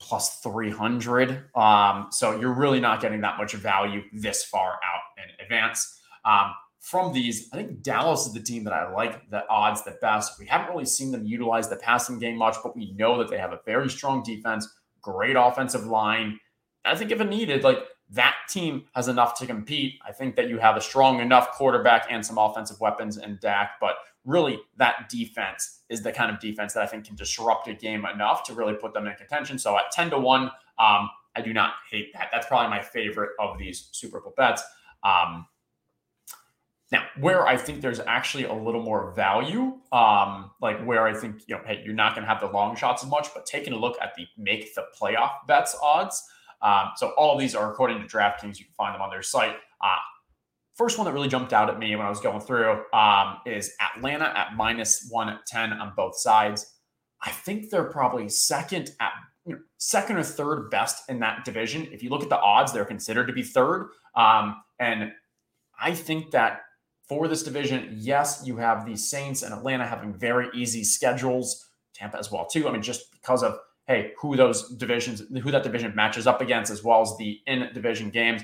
plus 0.00 0.40
300. 0.40 1.54
Um, 1.54 2.08
so 2.10 2.38
you're 2.40 2.54
really 2.54 2.80
not 2.80 3.00
getting 3.00 3.20
that 3.20 3.36
much 3.36 3.52
value 3.52 4.02
this 4.12 4.44
far 4.44 4.72
out 4.72 5.02
in 5.18 5.44
advance. 5.44 6.00
Um, 6.24 6.52
from 6.80 7.12
these, 7.12 7.48
I 7.52 7.56
think 7.56 7.82
Dallas 7.82 8.26
is 8.26 8.32
the 8.32 8.40
team 8.40 8.64
that 8.64 8.72
I 8.72 8.90
like 8.90 9.30
the 9.30 9.46
odds 9.48 9.84
the 9.84 9.98
best. 10.00 10.38
We 10.38 10.46
haven't 10.46 10.70
really 10.70 10.86
seen 10.86 11.12
them 11.12 11.26
utilize 11.26 11.68
the 11.68 11.76
passing 11.76 12.18
game 12.18 12.36
much, 12.36 12.56
but 12.62 12.74
we 12.74 12.92
know 12.92 13.18
that 13.18 13.28
they 13.28 13.38
have 13.38 13.52
a 13.52 13.60
very 13.66 13.90
strong 13.90 14.22
defense, 14.22 14.66
great 15.02 15.36
offensive 15.36 15.84
line. 15.84 16.40
I 16.84 16.94
think 16.96 17.10
if 17.10 17.20
it 17.20 17.28
needed, 17.28 17.64
like 17.64 17.80
that 18.10 18.34
team 18.48 18.86
has 18.94 19.08
enough 19.08 19.38
to 19.38 19.46
compete. 19.46 20.00
I 20.06 20.12
think 20.12 20.36
that 20.36 20.48
you 20.48 20.58
have 20.58 20.76
a 20.76 20.80
strong 20.80 21.20
enough 21.20 21.52
quarterback 21.52 22.06
and 22.10 22.24
some 22.24 22.38
offensive 22.38 22.80
weapons 22.80 23.18
in 23.18 23.38
Dak, 23.42 23.72
but 23.78 23.96
really 24.24 24.58
that 24.78 25.10
defense 25.10 25.82
is 25.90 26.02
the 26.02 26.12
kind 26.12 26.30
of 26.30 26.40
defense 26.40 26.72
that 26.72 26.82
I 26.82 26.86
think 26.86 27.04
can 27.04 27.14
disrupt 27.14 27.68
a 27.68 27.74
game 27.74 28.06
enough 28.06 28.42
to 28.44 28.54
really 28.54 28.74
put 28.74 28.94
them 28.94 29.06
in 29.06 29.14
contention. 29.16 29.58
So 29.58 29.76
at 29.76 29.90
10 29.92 30.10
to 30.10 30.18
1, 30.18 30.42
um, 30.42 31.10
I 31.36 31.42
do 31.44 31.52
not 31.52 31.74
hate 31.90 32.12
that. 32.14 32.30
That's 32.32 32.46
probably 32.46 32.70
my 32.70 32.82
favorite 32.82 33.30
of 33.38 33.58
these 33.58 33.90
Super 33.92 34.20
Bowl 34.20 34.34
bets. 34.36 34.62
Um, 35.04 35.46
now, 36.92 37.04
where 37.20 37.46
I 37.46 37.56
think 37.56 37.82
there's 37.82 38.00
actually 38.00 38.44
a 38.44 38.52
little 38.52 38.82
more 38.82 39.12
value, 39.12 39.78
um, 39.92 40.50
like 40.60 40.82
where 40.84 41.06
I 41.06 41.14
think, 41.14 41.42
you 41.46 41.54
know, 41.54 41.62
hey, 41.64 41.82
you're 41.84 41.94
not 41.94 42.14
going 42.14 42.26
to 42.26 42.28
have 42.28 42.40
the 42.40 42.48
long 42.48 42.74
shots 42.74 43.04
as 43.04 43.08
much, 43.08 43.28
but 43.32 43.46
taking 43.46 43.72
a 43.72 43.76
look 43.76 43.96
at 44.02 44.14
the 44.16 44.26
make 44.36 44.74
the 44.74 44.84
playoff 45.00 45.30
bets 45.46 45.76
odds. 45.80 46.20
Um, 46.62 46.90
so 46.96 47.10
all 47.10 47.32
of 47.32 47.38
these 47.38 47.54
are 47.54 47.70
according 47.70 48.00
to 48.00 48.06
DraftKings. 48.06 48.58
You 48.58 48.64
can 48.64 48.74
find 48.76 48.94
them 48.94 49.02
on 49.02 49.10
their 49.10 49.22
site. 49.22 49.54
Uh, 49.80 49.96
first 50.74 50.98
one 50.98 51.04
that 51.04 51.12
really 51.12 51.28
jumped 51.28 51.52
out 51.52 51.70
at 51.70 51.78
me 51.78 51.94
when 51.94 52.06
I 52.06 52.10
was 52.10 52.20
going 52.20 52.40
through 52.40 52.82
um, 52.92 53.38
is 53.46 53.72
Atlanta 53.80 54.36
at 54.36 54.56
minus 54.56 55.06
110 55.10 55.72
on 55.72 55.92
both 55.96 56.18
sides. 56.18 56.74
I 57.22 57.30
think 57.30 57.70
they're 57.70 57.84
probably 57.84 58.28
second 58.28 58.90
at 58.98 59.12
you 59.46 59.54
know, 59.54 59.60
second 59.78 60.16
or 60.16 60.22
third 60.24 60.70
best 60.70 61.08
in 61.08 61.20
that 61.20 61.44
division. 61.44 61.86
If 61.92 62.02
you 62.02 62.10
look 62.10 62.22
at 62.22 62.28
the 62.28 62.38
odds, 62.38 62.72
they're 62.72 62.84
considered 62.84 63.26
to 63.28 63.32
be 63.32 63.42
third. 63.42 63.90
Um, 64.16 64.56
and 64.78 65.12
I 65.80 65.94
think 65.94 66.32
that 66.32 66.62
for 67.10 67.26
this 67.26 67.42
division, 67.42 67.88
yes, 67.98 68.42
you 68.44 68.56
have 68.58 68.86
the 68.86 68.94
Saints 68.94 69.42
and 69.42 69.52
Atlanta 69.52 69.84
having 69.84 70.14
very 70.14 70.48
easy 70.54 70.84
schedules, 70.84 71.68
Tampa 71.92 72.16
as 72.16 72.30
well 72.30 72.46
too. 72.46 72.68
I 72.68 72.70
mean, 72.72 72.82
just 72.82 73.10
because 73.10 73.42
of 73.42 73.58
hey, 73.88 74.12
who 74.20 74.36
those 74.36 74.76
divisions, 74.76 75.20
who 75.42 75.50
that 75.50 75.64
division 75.64 75.92
matches 75.96 76.28
up 76.28 76.40
against, 76.40 76.70
as 76.70 76.84
well 76.84 77.00
as 77.02 77.16
the 77.18 77.40
in 77.48 77.68
division 77.74 78.10
games. 78.10 78.42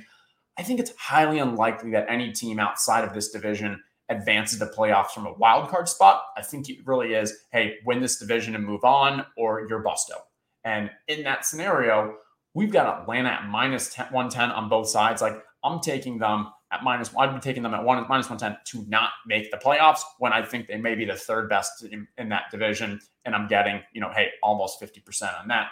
I 0.58 0.64
think 0.64 0.80
it's 0.80 0.90
highly 0.99 1.38
unlikely 1.38 1.92
that 1.92 2.06
any 2.08 2.32
team 2.32 2.58
outside 2.58 3.04
of 3.04 3.14
this 3.14 3.30
division 3.30 3.80
advances 4.08 4.58
to 4.58 4.66
playoffs 4.66 5.11
from 5.11 5.26
a 5.26 5.35
wild 5.35 5.68
card 5.68 5.88
spot. 5.88 6.25
I 6.37 6.42
think 6.42 6.68
it 6.68 6.78
really 6.85 7.14
is, 7.14 7.32
hey, 7.52 7.76
win 7.87 8.00
this 8.00 8.18
division 8.18 8.56
and 8.56 8.64
move 8.64 8.82
on, 8.82 9.26
or 9.37 9.68
you're 9.68 9.85
busto. 9.85 10.18
And 10.64 10.90
in 11.06 11.23
that 11.23 11.46
scenario, 11.46 12.16
we've 12.52 12.73
got 12.73 13.02
Atlanta 13.02 13.28
at 13.28 13.46
minus 13.46 13.94
10, 13.94 14.06
110 14.06 14.50
on 14.50 14.68
both 14.68 14.88
sides. 14.88 15.23
Like 15.23 15.40
I'm 15.62 15.78
taking 15.78 16.18
them 16.18 16.49
at 16.73 16.82
minus, 16.82 17.11
I'd 17.16 17.32
be 17.32 17.40
taking 17.40 17.62
them 17.62 17.75
at 17.75 17.85
one 17.85 18.04
minus 18.08 18.28
110 18.28 18.58
to 18.66 18.90
not 18.90 19.11
make 19.26 19.50
the 19.50 19.56
playoffs 19.56 20.00
when 20.18 20.32
I 20.32 20.42
think 20.42 20.66
they 20.66 20.76
may 20.76 20.94
be 20.94 21.04
the 21.04 21.14
third 21.14 21.49
best 21.49 21.85
in, 21.85 22.08
in 22.18 22.28
that 22.30 22.44
division. 22.50 23.00
And 23.25 23.35
I'm 23.35 23.46
getting, 23.46 23.80
you 23.92 24.00
know, 24.00 24.11
hey, 24.11 24.30
almost 24.42 24.80
50% 24.80 25.40
on 25.40 25.49
that. 25.49 25.68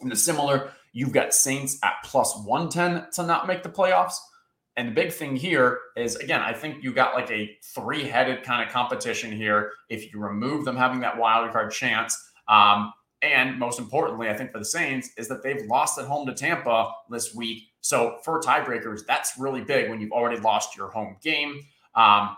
And 0.00 0.10
the 0.10 0.16
similar, 0.16 0.72
you've 0.92 1.12
got 1.12 1.34
Saints 1.34 1.78
at 1.82 1.94
plus 2.04 2.36
110 2.44 3.10
to 3.12 3.22
not 3.24 3.46
make 3.46 3.62
the 3.62 3.68
playoffs. 3.68 4.14
And 4.76 4.88
the 4.88 4.92
big 4.92 5.12
thing 5.12 5.36
here 5.36 5.80
is, 5.96 6.16
again, 6.16 6.40
I 6.40 6.52
think 6.52 6.82
you 6.82 6.92
got 6.92 7.14
like 7.14 7.30
a 7.30 7.56
three 7.62 8.04
headed 8.04 8.42
kind 8.42 8.66
of 8.66 8.72
competition 8.72 9.30
here. 9.30 9.72
If 9.90 10.12
you 10.12 10.20
remove 10.20 10.64
them 10.64 10.76
having 10.76 11.00
that 11.00 11.18
wild 11.18 11.50
card 11.52 11.72
chance, 11.72 12.16
um, 12.48 12.92
and 13.22 13.58
most 13.58 13.78
importantly, 13.78 14.28
I 14.28 14.34
think 14.34 14.52
for 14.52 14.58
the 14.58 14.64
Saints, 14.64 15.10
is 15.16 15.28
that 15.28 15.42
they've 15.42 15.64
lost 15.66 15.98
at 15.98 16.06
home 16.06 16.26
to 16.26 16.34
Tampa 16.34 16.92
this 17.08 17.34
week. 17.34 17.68
So 17.80 18.18
for 18.24 18.40
tiebreakers, 18.40 19.06
that's 19.06 19.38
really 19.38 19.62
big 19.62 19.88
when 19.88 20.00
you've 20.00 20.12
already 20.12 20.40
lost 20.40 20.76
your 20.76 20.90
home 20.90 21.16
game. 21.22 21.60
Um, 21.94 22.36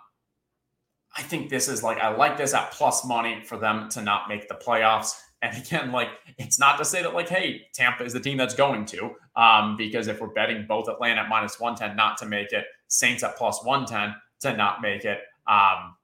I 1.17 1.23
think 1.23 1.49
this 1.49 1.69
is 1.69 1.83
like, 1.83 1.99
I 1.99 2.15
like 2.15 2.37
this 2.37 2.55
at 2.55 2.73
plus 2.73 3.07
money 3.07 3.43
for 3.45 3.57
them 3.57 3.89
to 3.91 4.03
not 4.03 4.29
make 4.29 4.49
the 4.49 4.55
playoffs. 4.55 5.13
And 5.43 5.57
again, 5.57 5.93
like 5.93 6.09
it's 6.39 6.59
not 6.59 6.77
to 6.79 6.85
say 6.85 7.03
that 7.03 7.15
like, 7.15 7.29
hey, 7.29 7.67
Tampa 7.75 8.05
is 8.05 8.13
the 8.13 8.21
team 8.21 8.37
that's 8.37 8.55
going 8.55 8.85
to, 8.87 9.11
um, 9.37 9.77
because 9.77 10.09
if 10.09 10.21
we're 10.21 10.29
betting 10.29 10.67
both 10.67 10.89
Atlanta 10.89 11.21
at 11.21 11.29
minus 11.29 11.61
one 11.61 11.77
ten 11.77 11.95
not 11.95 12.17
to 12.19 12.27
make 12.27 12.53
it, 12.53 12.65
Saints 12.89 13.23
at 13.23 13.37
plus 13.37 13.65
one 13.65 13.85
ten 13.87 14.15
to 14.41 14.57
not 14.57 14.81
make 14.81 15.05
it. 15.05 15.21
Um, 15.47 15.97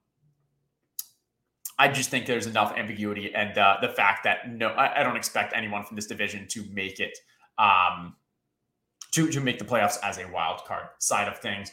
I 1.80 1.88
just 1.88 2.10
think 2.10 2.26
there's 2.26 2.46
enough 2.46 2.76
ambiguity, 2.76 3.34
and 3.34 3.56
uh, 3.56 3.78
the 3.80 3.88
fact 3.88 4.24
that 4.24 4.50
no, 4.52 4.68
I, 4.68 5.00
I, 5.00 5.02
don't 5.02 5.16
expect 5.16 5.54
anyone 5.56 5.82
from 5.82 5.96
this 5.96 6.06
division 6.06 6.46
to 6.48 6.62
make 6.74 7.00
it, 7.00 7.16
um, 7.56 8.16
to 9.12 9.30
to 9.30 9.40
make 9.40 9.58
the 9.58 9.64
playoffs 9.64 9.96
as 10.02 10.18
a 10.18 10.28
wild 10.28 10.66
card 10.66 10.88
side 10.98 11.26
of 11.26 11.38
things. 11.38 11.72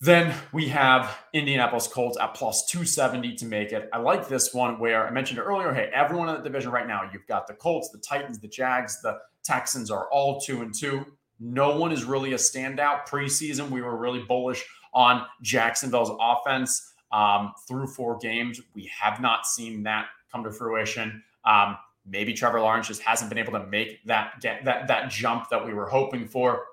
Then 0.00 0.34
we 0.52 0.66
have 0.70 1.16
Indianapolis 1.32 1.86
Colts 1.86 2.18
at 2.20 2.34
plus 2.34 2.66
270 2.66 3.36
to 3.36 3.46
make 3.46 3.70
it. 3.70 3.88
I 3.92 3.98
like 3.98 4.26
this 4.26 4.52
one 4.52 4.80
where 4.80 5.06
I 5.06 5.12
mentioned 5.12 5.38
earlier, 5.38 5.72
hey, 5.72 5.88
everyone 5.94 6.28
in 6.28 6.34
the 6.34 6.42
division 6.42 6.72
right 6.72 6.88
now, 6.88 7.08
you've 7.12 7.28
got 7.28 7.46
the 7.46 7.54
Colts, 7.54 7.90
the 7.90 7.98
Titans, 7.98 8.40
the 8.40 8.48
Jags, 8.48 9.00
the 9.02 9.18
Texans 9.44 9.88
are 9.92 10.08
all 10.10 10.40
two 10.40 10.62
and 10.62 10.74
two. 10.74 11.06
No 11.38 11.78
one 11.78 11.92
is 11.92 12.02
really 12.02 12.32
a 12.32 12.36
standout. 12.36 13.06
Preseason, 13.06 13.70
we 13.70 13.82
were 13.82 13.96
really 13.96 14.24
bullish 14.24 14.64
on 14.92 15.24
Jacksonville's 15.42 16.10
offense 16.20 16.91
um, 17.12 17.52
through 17.68 17.86
four 17.86 18.18
games. 18.18 18.60
We 18.74 18.90
have 19.00 19.20
not 19.20 19.46
seen 19.46 19.82
that 19.84 20.06
come 20.30 20.44
to 20.44 20.52
fruition. 20.52 21.22
Um, 21.44 21.76
maybe 22.06 22.32
Trevor 22.34 22.60
Lawrence 22.60 22.88
just 22.88 23.02
hasn't 23.02 23.28
been 23.28 23.38
able 23.38 23.52
to 23.52 23.66
make 23.66 24.04
that 24.06 24.40
get 24.40 24.64
that 24.64 24.88
that 24.88 25.10
jump 25.10 25.48
that 25.50 25.64
we 25.64 25.74
were 25.74 25.88
hoping 25.88 26.26
for. 26.26 26.66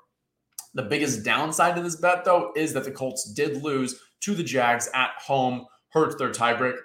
The 0.74 0.84
biggest 0.84 1.24
downside 1.24 1.76
to 1.76 1.82
this 1.82 1.96
bet, 1.96 2.24
though, 2.24 2.52
is 2.56 2.74
that 2.74 2.84
the 2.84 2.92
Colts 2.92 3.32
did 3.34 3.64
lose 3.64 4.00
to 4.22 4.36
the 4.36 4.44
Jags 4.44 4.88
at 4.94 5.12
home, 5.18 5.66
hurts 5.90 6.16
their 6.16 6.30
tiebreak. 6.30 6.78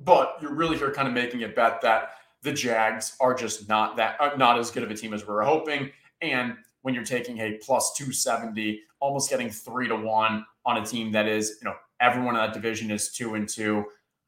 But 0.00 0.36
you're 0.40 0.54
really 0.54 0.76
here 0.76 0.90
kind 0.90 1.06
of 1.06 1.14
making 1.14 1.44
a 1.44 1.48
bet 1.48 1.80
that 1.82 2.10
the 2.42 2.52
Jags 2.52 3.16
are 3.20 3.34
just 3.34 3.68
not 3.68 3.96
that 3.96 4.20
uh, 4.20 4.30
not 4.36 4.58
as 4.58 4.70
good 4.70 4.82
of 4.82 4.90
a 4.90 4.94
team 4.94 5.14
as 5.14 5.26
we 5.26 5.32
were 5.32 5.42
hoping. 5.42 5.90
And 6.20 6.56
when 6.82 6.94
you're 6.94 7.04
taking 7.04 7.38
a 7.38 7.58
plus 7.62 7.94
270, 7.96 8.82
almost 9.00 9.30
getting 9.30 9.50
three 9.50 9.88
to 9.88 9.96
one 9.96 10.44
on 10.66 10.76
a 10.76 10.84
team 10.84 11.12
that 11.12 11.26
is, 11.26 11.58
you 11.62 11.68
know, 11.68 11.74
everyone 12.04 12.34
in 12.36 12.40
that 12.40 12.52
division 12.52 12.90
is 12.90 13.10
two 13.10 13.34
and 13.34 13.48
two. 13.48 13.84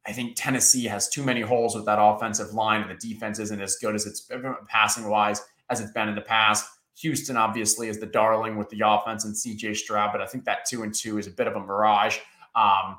I 0.06 0.12
think 0.12 0.35
Tennessee 0.37 0.85
has 0.85 1.09
too 1.09 1.23
many 1.23 1.40
holes 1.40 1.75
with 1.75 1.85
that 1.87 1.99
offensive 2.00 2.54
line, 2.54 2.83
and 2.83 2.90
the 2.90 3.09
defense 3.09 3.38
isn't 3.38 3.61
as 3.61 3.76
good 3.76 3.95
as 3.95 4.06
it's 4.06 4.30
passing 4.68 5.09
wise 5.09 5.42
as 5.68 5.80
it's 5.80 5.92
been 5.92 6.09
in 6.09 6.14
the 6.14 6.21
past. 6.21 6.66
Houston 7.00 7.37
obviously 7.37 7.88
is 7.88 7.99
the 7.99 8.06
darling 8.06 8.56
with 8.56 8.71
the 8.71 8.80
offense 8.85 9.25
and 9.25 9.35
CJ 9.35 9.76
Stroud, 9.76 10.12
but 10.12 10.23
I 10.23 10.26
think 10.26 10.45
that 10.45 10.64
two 10.64 10.83
and 10.83 10.95
two 10.95 11.18
is 11.18 11.26
a 11.26 11.30
bit 11.30 11.47
of 11.47 11.54
a 11.56 11.61
mirage. 11.61 12.18
Um, 12.54 12.99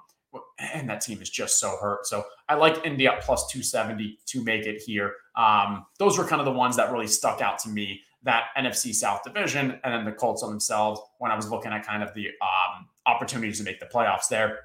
and 0.60 0.90
that 0.90 1.02
team 1.02 1.22
is 1.22 1.30
just 1.30 1.60
so 1.60 1.78
hurt. 1.82 2.06
So 2.06 2.26
I 2.48 2.56
like 2.56 2.86
Indy 2.86 3.08
up 3.08 3.22
plus 3.22 3.48
270 3.52 4.20
to 4.28 4.44
make 4.44 4.66
it 4.66 4.82
here. 4.82 5.14
Um, 5.36 5.86
those 5.98 6.18
were 6.18 6.26
kind 6.26 6.42
of 6.42 6.46
the 6.46 6.52
ones 6.52 6.76
that 6.76 6.92
really 6.92 7.08
stuck 7.08 7.42
out 7.42 7.58
to 7.60 7.70
me 7.70 8.02
that 8.24 8.48
NFC 8.58 8.94
South 8.94 9.24
division 9.24 9.80
and 9.84 9.94
then 9.94 10.06
the 10.06 10.12
Colts 10.12 10.44
on 10.44 10.50
themselves 10.50 11.00
when 11.20 11.32
I 11.32 11.36
was 11.36 11.50
looking 11.50 11.72
at 11.72 11.86
kind 11.86 12.04
of 12.04 12.14
the 12.14 12.28
um, 12.42 12.88
opportunities 13.06 13.58
to 13.60 13.64
make 13.64 13.80
the 13.80 13.86
playoffs 13.86 14.28
there. 14.30 14.60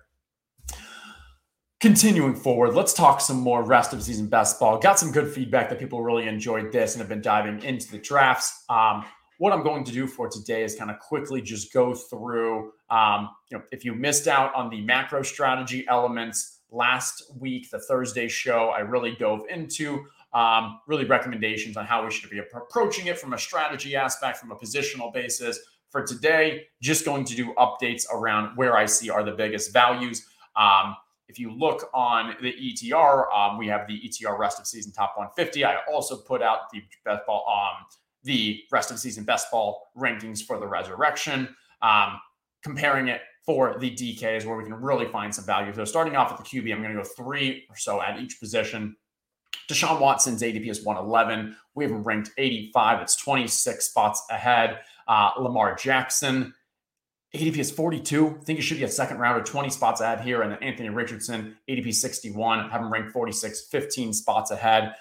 Continuing 1.83 2.37
forward, 2.37 2.75
let's 2.75 2.95
talk 2.95 3.21
some 3.21 3.41
more 3.41 3.65
rest 3.65 3.93
of 3.93 4.01
season 4.01 4.29
best 4.29 4.61
ball. 4.61 4.79
Got 4.79 5.01
some 5.01 5.11
good 5.11 5.27
feedback 5.27 5.69
that 5.69 5.81
people 5.81 6.01
really 6.01 6.29
enjoyed 6.29 6.71
this 6.71 6.95
and 6.95 7.01
have 7.01 7.09
been 7.09 7.21
diving 7.21 7.61
into 7.65 7.91
the 7.91 7.99
drafts. 7.99 8.63
Um, 8.69 9.05
what 9.39 9.53
I'm 9.53 9.65
going 9.65 9.83
to 9.83 9.91
do 9.91 10.07
for 10.07 10.29
today 10.29 10.63
is 10.63 10.77
kind 10.77 10.93
of 10.93 11.01
quickly 11.01 11.43
just 11.43 11.73
go 11.73 11.93
through. 11.93 12.71
Um, 12.89 13.31
you 13.51 13.59
know, 13.59 13.65
if 13.73 13.85
you 13.85 13.97
missed 13.97 14.29
out 14.29 14.55
on 14.55 14.71
the 14.71 14.81
macro 14.83 15.25
strategy 15.25 15.85
elements 15.89 16.61
last 16.71 17.25
week, 17.37 17.69
the 17.69 17.81
Thursday 17.81 18.29
show, 18.29 18.69
I 18.69 18.79
really 18.79 19.17
dove 19.17 19.43
into 19.51 20.05
um, 20.35 20.79
really 20.87 21.07
recommendations 21.07 21.77
on 21.77 21.85
how 21.85 22.05
we 22.05 22.13
should 22.13 22.31
be 22.31 22.39
approaching 22.39 23.09
it 23.09 23.19
from 23.19 23.33
a 23.33 23.39
strategy 23.39 23.97
aspect, 23.97 24.39
from 24.39 24.53
a 24.53 24.57
positional 24.57 25.13
basis. 25.13 25.59
For 25.91 26.07
today, 26.07 26.69
just 26.81 27.05
going 27.05 27.25
to 27.25 27.35
do 27.35 27.53
updates 27.55 28.05
around 28.09 28.57
where 28.57 28.77
I 28.77 28.87
see 28.87 29.11
are 29.11 29.25
the 29.25 29.33
biggest 29.33 29.73
values. 29.73 30.29
Um, 30.55 30.95
if 31.33 31.39
you 31.39 31.51
look 31.51 31.89
on 31.95 32.37
the 32.43 32.53
ETR, 32.53 33.33
um, 33.35 33.57
we 33.57 33.67
have 33.67 33.87
the 33.89 33.99
ETR 33.99 34.39
rest 34.39 34.61
of 34.61 34.67
season 34.67 34.93
top 34.93 35.15
150. 35.17 35.65
I 35.65 35.79
also 35.91 36.19
put 36.19 36.43
out 36.43 36.71
the 36.71 36.83
best 37.07 37.25
ball, 37.27 37.47
um, 37.49 37.87
the 38.23 38.61
rest 38.71 38.91
of 38.91 38.99
season 38.99 39.25
best 39.25 39.51
ball 39.51 39.89
rankings 39.97 40.45
for 40.45 40.59
the 40.59 40.67
resurrection, 40.67 41.49
um, 41.81 42.21
comparing 42.63 43.09
it 43.09 43.23
for 43.47 43.79
the 43.79 43.91
DKs 43.91 44.45
where 44.45 44.59
we 44.59 44.65
can 44.65 44.75
really 44.75 45.07
find 45.07 45.35
some 45.35 45.47
value. 45.47 45.73
So 45.73 45.87
starting 45.87 46.17
off 46.17 46.31
with 46.31 46.47
the 46.47 46.61
QB, 46.61 46.71
I'm 46.71 46.83
going 46.83 46.95
to 46.95 47.03
go 47.03 47.09
three 47.17 47.65
or 47.71 47.77
so 47.77 48.03
at 48.03 48.21
each 48.21 48.39
position. 48.39 48.95
Deshaun 49.71 50.01
Watson's 50.01 50.43
ADP 50.43 50.69
is 50.69 50.85
111. 50.85 51.57
We 51.75 51.85
have 51.85 51.93
him 51.93 52.03
ranked 52.03 52.31
85. 52.37 53.01
It's 53.01 53.17
26 53.17 53.87
spots 53.87 54.23
ahead. 54.31 54.81
Uh, 55.09 55.31
Lamar 55.39 55.75
Jackson, 55.77 56.53
ADP 57.35 57.57
is 57.57 57.71
42. 57.71 58.29
I 58.29 58.45
think 58.45 58.59
he 58.59 58.63
should 58.63 58.79
be 58.79 58.85
a 58.85 58.89
second 58.89 59.19
rounder, 59.19 59.43
20 59.43 59.71
spots 59.71 60.01
ahead 60.01 60.21
here. 60.21 60.43
And 60.43 60.63
Anthony 60.63 60.91
Richardson, 60.91 61.57
ADP 61.69 61.95
61, 61.95 62.69
have 62.71 62.81
him 62.83 62.93
ranked 62.93 63.11
46, 63.13 63.69
15 63.69 64.13
spots 64.13 64.51
ahead. 64.51 64.95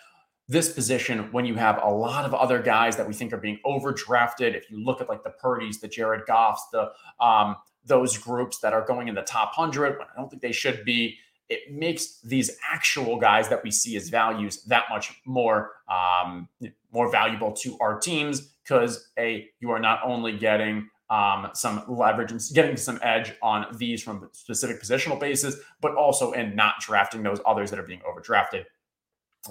This 0.48 0.72
position, 0.72 1.32
when 1.32 1.46
you 1.46 1.56
have 1.56 1.80
a 1.84 1.90
lot 1.90 2.26
of 2.26 2.34
other 2.34 2.62
guys 2.62 2.96
that 2.98 3.08
we 3.08 3.14
think 3.14 3.34
are 3.34 3.38
being 3.38 3.60
overdrafted, 3.66 4.56
if 4.56 4.70
you 4.72 4.84
look 4.84 5.02
at 5.02 5.10
like 5.10 5.24
the 5.24 5.30
Purdy's, 5.30 5.80
the 5.80 5.88
Jared 5.88 6.22
Goffs, 6.28 6.60
the 6.72 6.92
um, 7.24 7.58
those 7.86 8.18
groups 8.18 8.60
that 8.60 8.74
are 8.74 8.86
going 8.86 9.08
in 9.08 9.16
the 9.16 9.22
top 9.24 9.58
100, 9.58 9.98
I 10.00 10.06
don't 10.16 10.30
think 10.30 10.42
they 10.42 10.52
should 10.52 10.86
be 10.86 11.18
it 11.52 11.70
makes 11.70 12.22
these 12.22 12.58
actual 12.72 13.18
guys 13.18 13.50
that 13.50 13.62
we 13.62 13.72
see 13.72 13.98
as 13.98 14.08
values 14.08 14.64
that 14.64 14.86
much 14.90 15.22
more 15.26 15.72
um, 15.90 16.48
more 16.94 17.12
valuable 17.12 17.52
to 17.52 17.78
our 17.82 18.00
teams 18.00 18.54
because 18.64 19.10
a 19.20 19.50
you 19.60 19.70
are 19.70 19.80
not 19.80 20.00
only 20.06 20.38
getting 20.38 20.88
um, 21.12 21.50
some 21.54 21.84
leverage 21.88 22.32
and 22.32 22.42
getting 22.54 22.78
some 22.78 23.00
edge 23.04 23.34
on 23.44 23.68
these 23.78 24.02
from 24.02 24.30
specific 24.32 24.82
positional 24.82 25.20
bases, 25.20 25.58
but 25.82 25.96
also 25.96 26.32
in 26.32 26.56
not 26.56 26.76
drafting 26.80 27.22
those 27.22 27.40
others 27.46 27.70
that 27.70 27.80
are 27.80 27.84
being 27.84 28.02
overdrafted. 28.02 28.64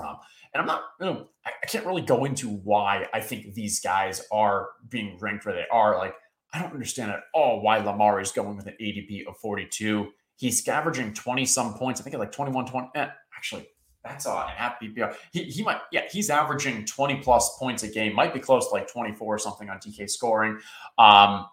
Um, 0.01 0.17
and 0.53 0.61
I'm 0.61 0.67
not, 0.67 0.83
you 0.99 1.07
know, 1.07 1.29
I, 1.45 1.67
can't 1.67 1.87
really 1.87 2.03
go 2.03 2.25
into 2.25 2.49
why 2.49 3.07
I 3.13 3.21
think 3.21 3.55
these 3.55 3.81
guys 3.81 4.23
are 4.33 4.71
being 4.89 5.19
ranked 5.21 5.45
where 5.45 5.55
they 5.55 5.67
are. 5.71 5.97
Like, 5.99 6.15
I 6.53 6.61
don't 6.61 6.73
understand 6.73 7.13
at 7.13 7.21
all 7.35 7.63
why 7.63 7.79
Lamar 7.79 8.21
is 8.21 8.33
going 8.33 8.57
with 8.57 8.67
an 8.67 8.75
ADP 8.81 9.29
of 9.29 9.37
42 9.37 10.11
He's 10.41 10.67
averaging 10.67 11.13
20 11.13 11.45
some 11.45 11.75
points. 11.75 12.01
I 12.01 12.05
think 12.05 12.15
it's 12.15 12.21
like 12.21 12.33
21, 12.33 12.65
20. 12.65 12.89
Eh, 12.95 13.09
actually, 13.37 13.69
that's 14.05 14.27
a 14.27 14.47
half 14.49 14.81
PPR. 14.81 15.15
He, 15.33 15.45
he 15.45 15.63
might, 15.63 15.79
yeah, 15.93 16.03
he's 16.11 16.31
averaging 16.31 16.87
20 16.87 17.17
plus 17.17 17.59
points 17.59 17.83
a 17.83 17.89
game, 17.89 18.15
might 18.15 18.33
be 18.33 18.41
close 18.41 18.69
to 18.69 18.75
like 18.75 18.91
24 18.91 19.35
or 19.35 19.39
something 19.39 19.69
on 19.69 19.79
DK 19.79 20.09
scoring. 20.09 20.59
Um, 20.99 21.47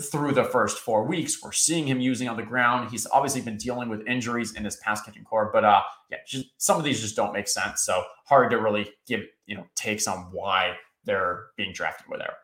through 0.00 0.32
the 0.32 0.44
first 0.44 0.78
four 0.78 1.04
weeks, 1.04 1.42
we're 1.42 1.52
seeing 1.52 1.86
him 1.86 2.00
using 2.00 2.26
on 2.26 2.36
the 2.36 2.42
ground. 2.42 2.90
He's 2.90 3.06
obviously 3.06 3.42
been 3.42 3.58
dealing 3.58 3.90
with 3.90 4.06
injuries 4.06 4.54
in 4.54 4.64
his 4.64 4.76
pass 4.76 5.02
catching 5.02 5.24
core, 5.24 5.50
but 5.52 5.62
uh, 5.62 5.82
yeah, 6.10 6.18
just, 6.26 6.46
some 6.56 6.78
of 6.78 6.84
these 6.84 7.02
just 7.02 7.16
don't 7.16 7.34
make 7.34 7.48
sense. 7.48 7.82
So 7.82 8.02
hard 8.24 8.50
to 8.50 8.56
really 8.56 8.90
give 9.06 9.20
you 9.46 9.56
know 9.56 9.66
takes 9.74 10.06
on 10.06 10.28
why 10.32 10.76
they're 11.04 11.46
being 11.56 11.72
drafted 11.72 12.08
where 12.08 12.18
they're. 12.18 12.36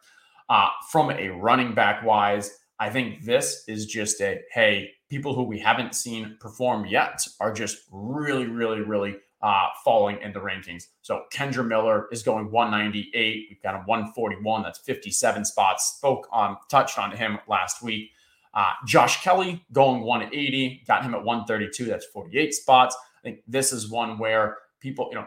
Uh, 0.50 0.68
from 0.90 1.10
a 1.10 1.30
running 1.30 1.74
back 1.74 2.04
wise, 2.04 2.58
I 2.78 2.90
think 2.90 3.24
this 3.24 3.64
is 3.68 3.86
just 3.86 4.20
a 4.20 4.42
hey, 4.52 4.90
people 5.08 5.34
who 5.34 5.44
we 5.44 5.58
haven't 5.58 5.94
seen 5.94 6.36
perform 6.40 6.84
yet 6.86 7.26
are 7.40 7.52
just 7.52 7.78
really, 7.90 8.46
really, 8.46 8.82
really 8.82 9.16
uh, 9.42 9.68
falling 9.84 10.18
in 10.20 10.32
the 10.32 10.40
rankings. 10.40 10.84
So 11.02 11.24
Kendre 11.32 11.66
Miller 11.66 12.08
is 12.12 12.22
going 12.22 12.50
198. 12.50 13.46
We've 13.48 13.62
got 13.62 13.74
him 13.74 13.86
141. 13.86 14.62
That's 14.62 14.78
57 14.80 15.44
spots. 15.44 15.94
Spoke 15.96 16.28
on, 16.30 16.56
touched 16.68 16.98
on 16.98 17.12
him 17.12 17.38
last 17.48 17.82
week. 17.82 18.10
Uh, 18.52 18.72
Josh 18.86 19.22
Kelley 19.22 19.64
going 19.72 20.02
180, 20.02 20.82
got 20.86 21.04
him 21.04 21.14
at 21.14 21.24
132. 21.24 21.84
That's 21.86 22.06
48 22.06 22.52
spots. 22.52 22.96
I 23.18 23.22
think 23.22 23.40
this 23.46 23.72
is 23.72 23.90
one 23.90 24.18
where 24.18 24.58
people, 24.80 25.08
you 25.10 25.16
know, 25.16 25.26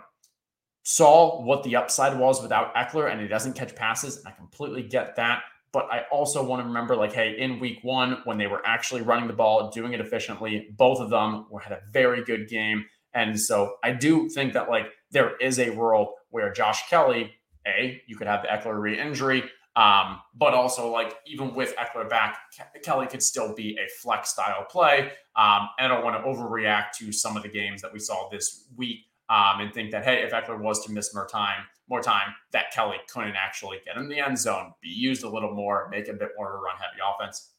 saw 0.83 1.41
what 1.41 1.63
the 1.63 1.75
upside 1.75 2.19
was 2.19 2.41
without 2.41 2.75
Ekeler 2.75 3.09
and 3.11 3.21
he 3.21 3.27
doesn't 3.27 3.53
catch 3.53 3.73
passes. 3.75 4.17
And 4.17 4.27
I 4.27 4.31
completely 4.31 4.83
get 4.83 5.15
that. 5.15 5.43
But 5.71 5.87
I 5.91 6.03
also 6.11 6.43
want 6.45 6.61
to 6.61 6.67
remember, 6.67 6.95
like, 6.95 7.13
hey, 7.13 7.35
in 7.39 7.59
week 7.59 7.79
one, 7.81 8.19
when 8.25 8.37
they 8.37 8.45
were 8.45 8.61
actually 8.63 9.01
running 9.01 9.27
the 9.27 9.33
ball, 9.33 9.71
doing 9.71 9.93
it 9.93 9.99
efficiently, 9.99 10.67
both 10.77 10.99
of 10.99 11.09
them 11.09 11.47
were, 11.49 11.61
had 11.61 11.71
a 11.71 11.81
very 11.91 12.23
good 12.23 12.47
game. 12.47 12.85
And 13.13 13.39
so 13.39 13.75
I 13.83 13.91
do 13.91 14.27
think 14.29 14.53
that, 14.53 14.69
like, 14.69 14.87
there 15.11 15.35
is 15.37 15.59
a 15.59 15.69
world 15.69 16.09
where 16.29 16.51
Josh 16.51 16.89
Kelley, 16.89 17.33
A, 17.67 18.01
you 18.07 18.15
could 18.15 18.27
have 18.27 18.41
the 18.41 18.47
Ekeler 18.47 18.79
re 18.79 18.99
injury, 18.99 19.43
um, 19.75 20.19
but 20.35 20.53
also, 20.53 20.91
like, 20.91 21.15
even 21.25 21.53
with 21.55 21.75
Ekeler 21.77 22.09
back, 22.09 22.37
Kelley 22.83 23.07
could 23.07 23.23
still 23.23 23.53
be 23.53 23.77
a 23.77 23.87
flex 24.01 24.29
style 24.29 24.65
play. 24.69 25.11
Um, 25.35 25.69
and 25.79 25.87
I 25.91 25.95
don't 25.95 26.03
want 26.03 26.23
to 26.23 26.29
overreact 26.29 26.91
to 26.99 27.11
some 27.11 27.37
of 27.37 27.43
the 27.43 27.49
games 27.49 27.81
that 27.81 27.91
we 27.91 27.99
saw 27.99 28.29
this 28.29 28.67
week 28.75 28.99
um, 29.29 29.61
and 29.61 29.73
think 29.73 29.91
that, 29.91 30.03
hey, 30.03 30.23
if 30.23 30.31
Ekeler 30.31 30.59
was 30.59 30.85
to 30.85 30.91
miss 30.91 31.13
more 31.13 31.27
time, 31.27 31.63
more 31.87 32.01
time, 32.01 32.33
that 32.51 32.71
Kelley 32.71 32.97
couldn't 33.11 33.35
actually 33.35 33.79
get 33.85 33.97
in 33.97 34.07
the 34.09 34.19
end 34.19 34.37
zone, 34.37 34.73
be 34.81 34.89
used 34.89 35.23
a 35.23 35.29
little 35.29 35.53
more, 35.53 35.87
make 35.89 36.07
a 36.07 36.13
bit 36.13 36.29
more 36.37 36.53
of 36.53 36.59
a 36.59 36.61
run 36.61 36.75
heavy 36.77 36.99
offense. 37.01 37.52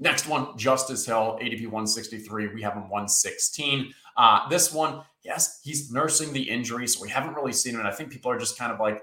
Next 0.00 0.26
one, 0.26 0.56
Justice 0.56 1.04
Hill, 1.04 1.38
ADP 1.42 1.64
163. 1.64 2.48
We 2.48 2.62
have 2.62 2.72
him 2.72 2.88
116. 2.88 3.92
Uh, 4.16 4.48
this 4.48 4.72
one, 4.72 5.02
yes, 5.22 5.60
he's 5.62 5.92
nursing 5.92 6.32
the 6.32 6.42
injury, 6.42 6.88
so 6.88 7.02
we 7.02 7.10
haven't 7.10 7.34
really 7.34 7.52
seen 7.52 7.74
him. 7.74 7.80
And 7.80 7.88
I 7.88 7.92
think 7.92 8.10
people 8.10 8.30
are 8.30 8.38
just 8.38 8.58
kind 8.58 8.72
of 8.72 8.80
like, 8.80 9.02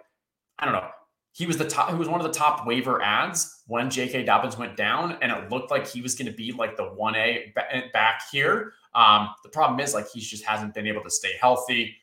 I 0.57 0.65
don't 0.65 0.73
know. 0.73 0.89
He 1.33 1.45
was 1.45 1.57
the 1.57 1.67
top. 1.67 1.91
He 1.91 1.95
was 1.95 2.09
one 2.09 2.19
of 2.19 2.25
the 2.25 2.33
top 2.33 2.65
waiver 2.65 2.99
ads 2.99 3.61
when 3.67 3.91
J.K. 3.91 4.23
Dobbins 4.23 4.57
went 4.57 4.75
down, 4.75 5.19
and 5.21 5.31
it 5.31 5.51
looked 5.51 5.69
like 5.69 5.85
he 5.85 6.01
was 6.01 6.15
going 6.15 6.25
to 6.25 6.35
be 6.35 6.51
like 6.51 6.75
the 6.75 6.85
one 6.85 7.15
A 7.15 7.53
back 7.93 8.23
here. 8.31 8.73
Um, 8.95 9.29
the 9.43 9.49
problem 9.49 9.79
is 9.79 9.93
like 9.93 10.09
he 10.09 10.19
just 10.19 10.43
hasn't 10.43 10.73
been 10.73 10.87
able 10.87 11.03
to 11.03 11.11
stay 11.11 11.33
healthy. 11.39 11.95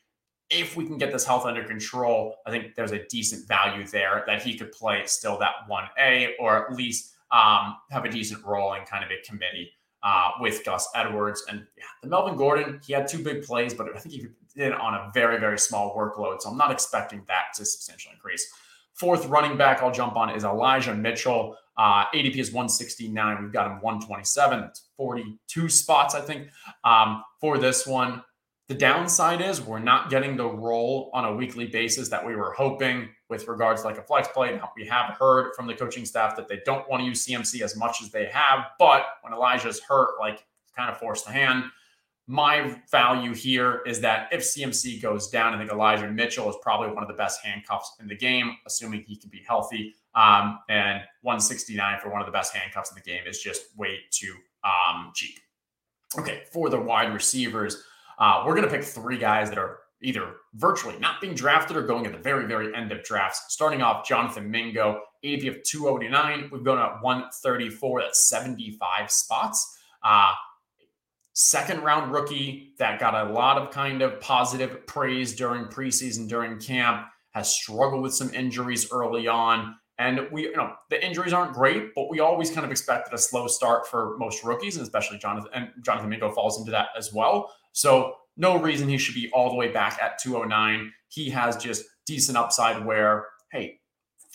If 0.51 0.77
we 0.77 0.87
can 0.87 0.99
get 0.99 1.11
this 1.11 1.25
health 1.25 1.47
under 1.47 1.65
control, 1.65 2.37
I 2.47 2.53
think 2.53 2.77
there's 2.77 2.93
a 2.93 3.05
decent 3.09 3.49
value 3.49 3.85
there 3.89 4.23
that 4.29 4.41
he 4.41 4.57
could 4.57 4.71
play 4.71 5.03
still 5.07 5.37
that 5.41 5.69
1A 5.69 6.35
or 6.39 6.71
at 6.71 6.77
least 6.77 7.14
um, 7.31 7.77
have 7.91 8.05
a 8.05 8.11
decent 8.11 8.45
role 8.45 8.75
in 8.75 8.85
kind 8.85 9.05
of 9.05 9.11
a 9.11 9.23
committee 9.27 9.71
uh, 10.03 10.33
with 10.41 10.65
Gus 10.65 10.89
Edwards. 10.95 11.45
And 11.49 11.67
yeah, 11.77 11.85
the 12.03 12.09
Melvin 12.09 12.37
Gordon, 12.37 12.81
he 12.87 12.93
had 12.93 13.09
two 13.09 13.23
big 13.23 13.43
plays, 13.43 13.75
but 13.75 13.89
I 13.95 13.99
think 13.99 14.15
he 14.15 14.27
did 14.55 14.73
on 14.73 14.95
a 14.95 15.11
very, 15.13 15.41
very 15.41 15.59
small 15.59 15.97
workload. 15.97 16.43
So 16.43 16.51
I'm 16.51 16.59
not 16.59 16.71
expecting 16.71 17.25
that 17.27 17.55
to 17.57 17.65
substantially 17.65 18.15
increase. 18.15 18.47
Fourth 18.95 19.27
running 19.27 19.57
back 19.57 19.83
I'll 19.83 19.91
jump 19.91 20.17
on 20.17 20.31
is 20.31 20.45
Elijah 20.45 20.95
Mitchell. 20.95 21.57
Uh, 21.77 22.05
ADP 22.15 22.37
is 22.37 22.53
169. 22.53 23.43
We've 23.43 23.53
got 23.53 23.67
him 23.67 23.81
127. 23.81 24.61
That's 24.61 24.83
42 24.97 25.69
spots, 25.69 26.15
I 26.15 26.21
think, 26.21 26.49
um, 26.85 27.25
for 27.41 27.59
this 27.59 27.87
one. 27.87 28.23
The 28.67 28.75
downside 28.75 29.43
is 29.43 29.61
we're 29.61 29.79
not 29.79 30.09
getting 30.09 30.37
the 30.37 30.47
role 30.47 31.11
on 31.13 31.27
a 31.27 31.35
weekly 31.35 31.67
basis 31.67 32.09
that 32.09 32.25
we 32.25 32.35
were 32.35 32.53
hoping 32.53 33.11
with 33.29 33.47
regards 33.47 33.85
like 33.85 33.99
a 33.99 34.03
flex 34.03 34.29
play. 34.29 34.57
Now, 34.57 34.73
We 34.75 34.87
have 34.87 35.17
heard 35.19 35.55
from 35.55 35.67
the 35.67 35.75
coaching 35.75 36.07
staff 36.07 36.35
that 36.37 36.49
they 36.49 36.61
don't 36.65 36.89
want 36.89 37.03
to 37.03 37.07
use 37.07 37.27
CMC 37.27 37.61
as 37.61 37.77
much 37.77 38.01
as 38.03 38.11
they 38.11 38.25
have, 38.27 38.67
but 38.79 39.05
when 39.21 39.35
Elijah's 39.35 39.81
hurt, 39.81 40.19
like 40.19 40.47
kind 40.75 40.91
of 40.91 40.99
forced 40.99 41.27
the 41.27 41.33
hand. 41.33 41.65
My 42.27 42.81
value 42.91 43.35
here 43.35 43.83
is 43.87 44.01
that 44.01 44.29
if 44.33 44.41
CMC 44.41 45.03
goes 45.03 45.29
down, 45.29 45.55
I 45.55 45.59
think 45.59 45.71
Elijah 45.71 46.11
Mitchell 46.11 46.49
is 46.49 46.57
probably 46.63 46.89
one 46.89 47.03
of 47.03 47.09
the 47.09 47.15
best 47.15 47.45
handcuffs 47.45 47.97
in 48.01 48.09
the 48.09 48.17
game, 48.17 48.57
assuming 48.67 49.05
he 49.07 49.17
can 49.17 49.29
be 49.29 49.43
healthy. 49.47 49.95
Um, 50.15 50.61
and 50.71 51.03
169 51.21 52.01
for 52.01 52.11
one 52.11 52.23
of 52.23 52.27
the 52.27 52.33
best 52.33 52.55
handcuffs 52.55 52.91
in 52.91 52.95
the 52.95 53.03
game 53.03 53.25
is 53.27 53.41
just 53.41 53.77
way 53.77 53.99
too 54.11 54.35
um, 54.65 55.13
cheap. 55.15 55.39
Okay, 56.19 56.45
for 56.51 56.71
the 56.71 56.81
wide 56.81 57.13
receivers, 57.13 57.85
uh, 58.19 58.45
we're 58.47 58.55
going 58.55 58.69
to 58.69 58.71
pick 58.71 58.85
three 58.85 59.19
guys 59.19 59.49
that 59.49 59.59
are 59.59 59.79
either 60.03 60.35
virtually 60.55 60.99
not 60.99 61.21
being 61.21 61.35
drafted 61.35 61.77
or 61.77 61.83
going 61.83 62.07
at 62.07 62.13
the 62.13 62.19
very, 62.19 62.47
very 62.47 62.75
end 62.75 62.93
of 62.93 63.03
drafts. 63.03 63.45
Starting 63.49 63.83
off, 63.83 64.07
Jonathan 64.07 64.51
Mingo, 64.51 65.01
ADP 65.25 65.49
of 65.49 65.63
209. 65.63 66.51
We've 66.53 66.65
gone 66.65 66.79
at 66.79 67.03
134. 67.03 68.03
That's 68.03 68.29
75 68.29 69.11
spots. 69.11 69.79
Uh, 70.03 70.33
second 71.33 71.83
round 71.83 72.13
rookie 72.13 72.75
that 72.79 73.01
got 73.01 73.27
a 73.27 73.33
lot 73.33 73.59
of 73.59 73.71
kind 73.71 74.03
of 74.03 74.21
positive 74.21 74.87
praise 74.87 75.35
during 75.35 75.65
preseason, 75.65 76.29
during 76.29 76.59
camp, 76.59 77.07
has 77.31 77.53
struggled 77.53 78.03
with 78.03 78.15
some 78.15 78.33
injuries 78.35 78.93
early 78.93 79.27
on. 79.27 79.75
And 79.99 80.29
we, 80.33 80.43
you 80.43 80.57
know, 80.57 80.73
the 80.91 81.05
injuries 81.05 81.33
aren't 81.33 81.55
great, 81.55 81.95
but 81.95 82.11
we 82.11 82.21
always 82.21 82.51
kind 82.51 82.65
of 82.65 82.71
expected 82.71 83.15
a 83.15 83.19
slow 83.19 83.47
start 83.47 83.87
for 83.87 84.17
most 84.19 84.43
rookies, 84.43 84.77
and 84.77 84.83
especially 84.83 85.19
Jonathan 85.19 85.51
and 85.55 85.71
Jonathan 85.83 86.09
Mingo 86.09 86.33
falls 86.33 86.59
into 86.59 86.73
that 86.73 86.89
as 86.97 87.13
well. 87.13 87.53
So 87.75 88.15
no 88.37 88.59
reason 88.59 88.89
he 88.89 88.97
should 88.97 89.15
be 89.15 89.31
all 89.33 89.51
the 89.51 89.57
way 89.57 89.69
back 89.69 89.99
at 90.01 90.19
209. 90.19 90.93
He 91.09 91.29
has 91.31 91.57
just 91.57 91.85
decent 92.07 92.39
upside 92.39 92.85
where, 92.85 93.27
hey, 93.51 93.81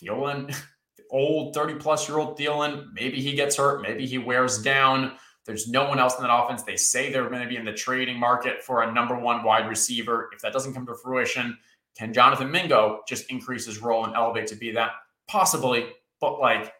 Thielen, 0.00 0.54
old 1.10 1.54
30 1.54 1.74
plus 1.74 2.08
year 2.08 2.18
old 2.18 2.38
Thielen, 2.38 2.92
maybe 2.92 3.20
he 3.20 3.32
gets 3.32 3.56
hurt, 3.56 3.82
maybe 3.82 4.06
he 4.06 4.18
wears 4.18 4.62
down. 4.62 5.12
There's 5.46 5.68
no 5.68 5.88
one 5.88 5.98
else 5.98 6.16
in 6.16 6.22
that 6.22 6.32
offense. 6.32 6.62
They 6.62 6.76
say 6.76 7.10
they're 7.10 7.28
going 7.28 7.42
to 7.42 7.48
be 7.48 7.56
in 7.56 7.64
the 7.64 7.72
trading 7.72 8.20
market 8.20 8.62
for 8.62 8.82
a 8.82 8.92
number 8.92 9.18
one 9.18 9.42
wide 9.42 9.68
receiver. 9.68 10.28
If 10.34 10.42
that 10.42 10.52
doesn't 10.52 10.74
come 10.74 10.86
to 10.86 10.94
fruition, 10.94 11.56
can 11.98 12.12
Jonathan 12.12 12.50
Mingo 12.50 13.00
just 13.08 13.30
increase 13.30 13.66
his 13.66 13.80
role 13.80 14.04
and 14.04 14.14
elevate 14.14 14.46
to 14.48 14.54
be 14.54 14.70
that? 14.72 14.90
Possibly, 15.28 15.88
but 16.20 16.38
like 16.38 16.72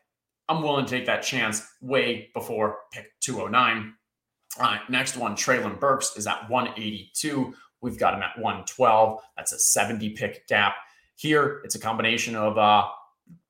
I'm 0.48 0.62
willing 0.62 0.84
to 0.84 0.90
take 0.90 1.06
that 1.06 1.22
chance 1.22 1.66
way 1.80 2.30
before 2.34 2.78
pick 2.92 3.06
209. 3.20 3.94
All 4.58 4.66
right, 4.66 4.80
next 4.90 5.16
one, 5.16 5.34
Treylon 5.36 5.78
Burks 5.78 6.16
is 6.16 6.26
at 6.26 6.48
182. 6.50 7.54
We've 7.80 7.98
got 7.98 8.14
him 8.14 8.22
at 8.22 8.36
112. 8.36 9.20
That's 9.36 9.52
a 9.52 9.58
70 9.58 10.10
pick 10.10 10.46
gap. 10.48 10.74
Here, 11.14 11.60
it's 11.64 11.74
a 11.74 11.78
combination 11.78 12.34
of 12.34 12.58
uh, 12.58 12.88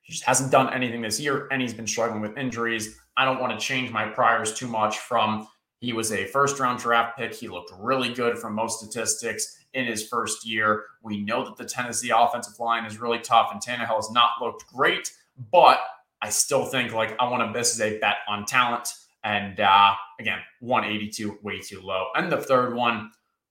he 0.03 0.13
just 0.13 0.25
hasn't 0.25 0.51
done 0.51 0.73
anything 0.73 1.01
this 1.01 1.19
year 1.19 1.49
and 1.51 1.63
he's 1.63 1.75
been 1.75 1.87
struggling 1.87 2.21
with 2.21 2.37
injuries. 2.37 2.99
I 3.17 3.25
don't 3.25 3.41
want 3.41 3.59
to 3.59 3.65
change 3.65 3.91
my 3.91 4.07
priors 4.07 4.53
too 4.53 4.67
much 4.67 4.99
from 4.99 5.47
he 5.81 5.95
was 5.95 6.13
a 6.13 6.27
first 6.27 6.61
round 6.61 6.79
draft 6.79 7.17
pick. 7.17 7.35
He 7.35 7.49
looked 7.49 7.73
really 7.79 8.13
good 8.13 8.39
from 8.39 8.55
most 8.55 8.81
statistics 8.81 9.65
in 9.73 9.87
his 9.87 10.07
first 10.07 10.47
year. 10.47 10.85
We 11.03 11.23
know 11.23 11.45
that 11.45 11.57
the 11.57 11.65
Tennessee 11.65 12.11
offensive 12.15 12.59
line 12.61 12.85
is 12.85 13.01
really 13.01 13.19
tough, 13.19 13.51
and 13.51 13.63
Tannehill 13.63 13.97
has 13.97 14.11
not 14.11 14.33
looked 14.43 14.67
great, 14.67 15.11
but 15.51 15.81
I 16.21 16.29
still 16.29 16.67
think 16.67 16.93
like 16.93 17.17
I 17.19 17.29
want 17.29 17.51
to. 17.51 17.59
This 17.59 17.75
is 17.75 17.81
a 17.81 17.99
bet 17.99 18.17
on 18.29 18.45
talent, 18.45 18.93
and 19.25 19.59
uh, 19.59 19.95
again, 20.21 20.39
182 20.61 21.39
way 21.43 21.59
too 21.59 21.81
low. 21.81 22.07
And 22.15 22.31
the 22.31 22.37
third 22.37 22.75
one, 22.75 23.11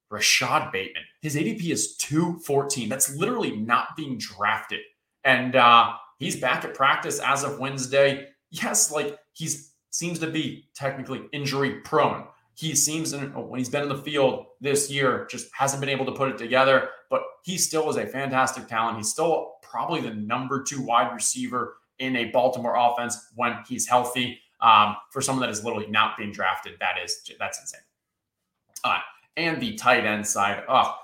Rashod 0.10 0.72
Bateman. 0.72 1.04
His 1.22 1.36
ADP 1.36 1.70
is 1.70 1.96
214. 1.98 2.88
That's 2.88 3.14
literally 3.16 3.58
not 3.58 3.98
being 3.98 4.18
drafted, 4.18 4.80
and 5.24 5.56
uh, 5.56 5.94
he's 6.18 6.40
back 6.40 6.64
at 6.64 6.74
practice 6.74 7.20
as 7.20 7.44
of 7.44 7.60
Wednesday. 7.60 8.28
Yes, 8.50 8.92
like 8.92 9.18
he's 9.34 9.74
seems 9.92 10.20
to 10.20 10.28
be 10.28 10.70
technically 10.76 11.24
injury 11.34 11.80
prone 11.82 12.24
he 12.60 12.76
seems 12.76 13.14
in, 13.14 13.34
when 13.34 13.58
he's 13.58 13.70
been 13.70 13.84
in 13.84 13.90
the 13.90 13.98
field 13.98 14.46
this 14.60 14.92
year 14.92 15.26
just 15.32 15.48
hasn't 15.54 15.80
been 15.80 15.90
able 15.90 16.06
to 16.06 16.12
put 16.12 16.30
it 16.30 16.38
together 16.38 16.90
but 17.10 17.24
he 17.44 17.58
still 17.58 17.90
is 17.90 17.96
a 17.96 18.06
fantastic 18.06 18.68
talent 18.68 18.98
he's 18.98 19.10
still 19.10 19.54
probably 19.64 20.02
the 20.02 20.14
number 20.14 20.62
two 20.62 20.82
wide 20.82 21.12
receiver 21.14 21.78
in 22.00 22.16
a 22.18 22.26
baltimore 22.26 22.76
offense 22.78 23.32
when 23.36 23.56
he's 23.68 23.88
healthy 23.88 24.40
um, 24.62 24.96
for 25.12 25.22
someone 25.22 25.42
that 25.42 25.52
is 25.52 25.64
literally 25.64 25.88
not 25.88 26.18
being 26.18 26.32
drafted 26.32 26.74
that 26.80 26.96
is 27.04 27.22
that's 27.40 27.60
insane 27.60 27.82
uh, 28.84 29.00
and 29.38 29.62
the 29.62 29.76
tight 29.76 30.06
end 30.06 30.26
side 30.26 30.64
oh 30.68 30.96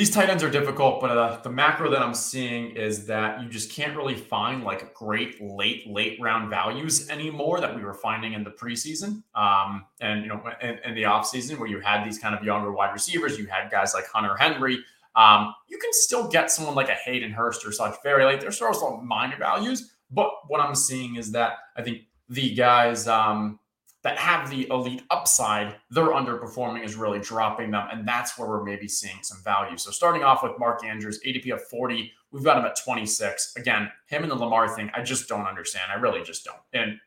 these 0.00 0.08
tight 0.08 0.30
ends 0.30 0.42
are 0.42 0.50
difficult, 0.50 1.00
but 1.00 1.10
uh, 1.10 1.40
the 1.42 1.50
macro 1.50 1.90
that 1.90 2.00
I'm 2.00 2.14
seeing 2.14 2.70
is 2.76 3.04
that 3.04 3.42
you 3.42 3.50
just 3.50 3.70
can't 3.70 3.96
really 3.96 4.14
find 4.14 4.64
like 4.64 4.94
great 4.94 5.42
late, 5.42 5.86
late 5.86 6.18
round 6.18 6.48
values 6.48 7.10
anymore 7.10 7.60
that 7.60 7.76
we 7.76 7.82
were 7.82 7.92
finding 7.92 8.32
in 8.32 8.44
the 8.44 8.50
preseason 8.50 9.22
um, 9.34 9.84
and, 10.00 10.22
you 10.22 10.28
know, 10.28 10.42
in, 10.62 10.78
in 10.86 10.94
the 10.94 11.02
offseason 11.02 11.58
where 11.58 11.68
you 11.68 11.80
had 11.80 12.02
these 12.06 12.18
kind 12.18 12.34
of 12.34 12.42
younger 12.44 12.72
wide 12.72 12.92
receivers. 12.94 13.36
You 13.38 13.46
had 13.46 13.70
guys 13.70 13.92
like 13.92 14.06
Hunter 14.06 14.36
Henry. 14.36 14.78
Um, 15.16 15.54
you 15.68 15.76
can 15.76 15.92
still 15.92 16.28
get 16.28 16.52
someone 16.52 16.76
like 16.76 16.88
a 16.88 16.94
Hayden 16.94 17.32
Hurst 17.32 17.66
or 17.66 17.72
such 17.72 17.96
very 18.02 18.24
late. 18.24 18.42
Of 18.42 18.54
some 18.54 19.06
minor 19.06 19.36
values, 19.36 19.96
but 20.10 20.30
what 20.46 20.60
I'm 20.60 20.76
seeing 20.76 21.16
is 21.16 21.32
that 21.32 21.54
I 21.76 21.82
think 21.82 22.02
the 22.30 22.54
guys, 22.54 23.06
um, 23.06 23.58
that 24.02 24.16
have 24.16 24.48
the 24.48 24.66
elite 24.70 25.02
upside, 25.10 25.76
their 25.90 26.06
underperforming 26.06 26.84
is 26.84 26.94
really 26.96 27.20
dropping 27.20 27.70
them. 27.70 27.86
And 27.92 28.08
that's 28.08 28.38
where 28.38 28.48
we're 28.48 28.64
maybe 28.64 28.88
seeing 28.88 29.22
some 29.22 29.42
value. 29.44 29.76
So 29.76 29.90
starting 29.90 30.22
off 30.22 30.42
with 30.42 30.52
Mark 30.58 30.82
Andrews, 30.84 31.20
ADP 31.26 31.52
of 31.52 31.62
40, 31.68 32.10
we've 32.30 32.42
got 32.42 32.56
him 32.56 32.64
at 32.64 32.76
26. 32.82 33.54
Again, 33.56 33.90
him 34.06 34.22
and 34.22 34.30
the 34.30 34.36
Lamar 34.36 34.74
thing, 34.74 34.90
I 34.94 35.02
just 35.02 35.28
don't 35.28 35.46
understand. 35.46 35.84
I 35.94 36.00
really 36.00 36.22
just 36.22 36.44
don't. 36.44 36.56
And 36.72 36.98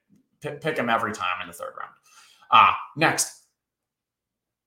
P- 0.41 0.57
pick 0.61 0.77
him 0.77 0.89
every 0.89 1.13
time 1.13 1.41
in 1.41 1.47
the 1.47 1.53
third 1.53 1.73
round. 1.79 1.93
Uh, 2.51 2.73
next, 2.95 3.45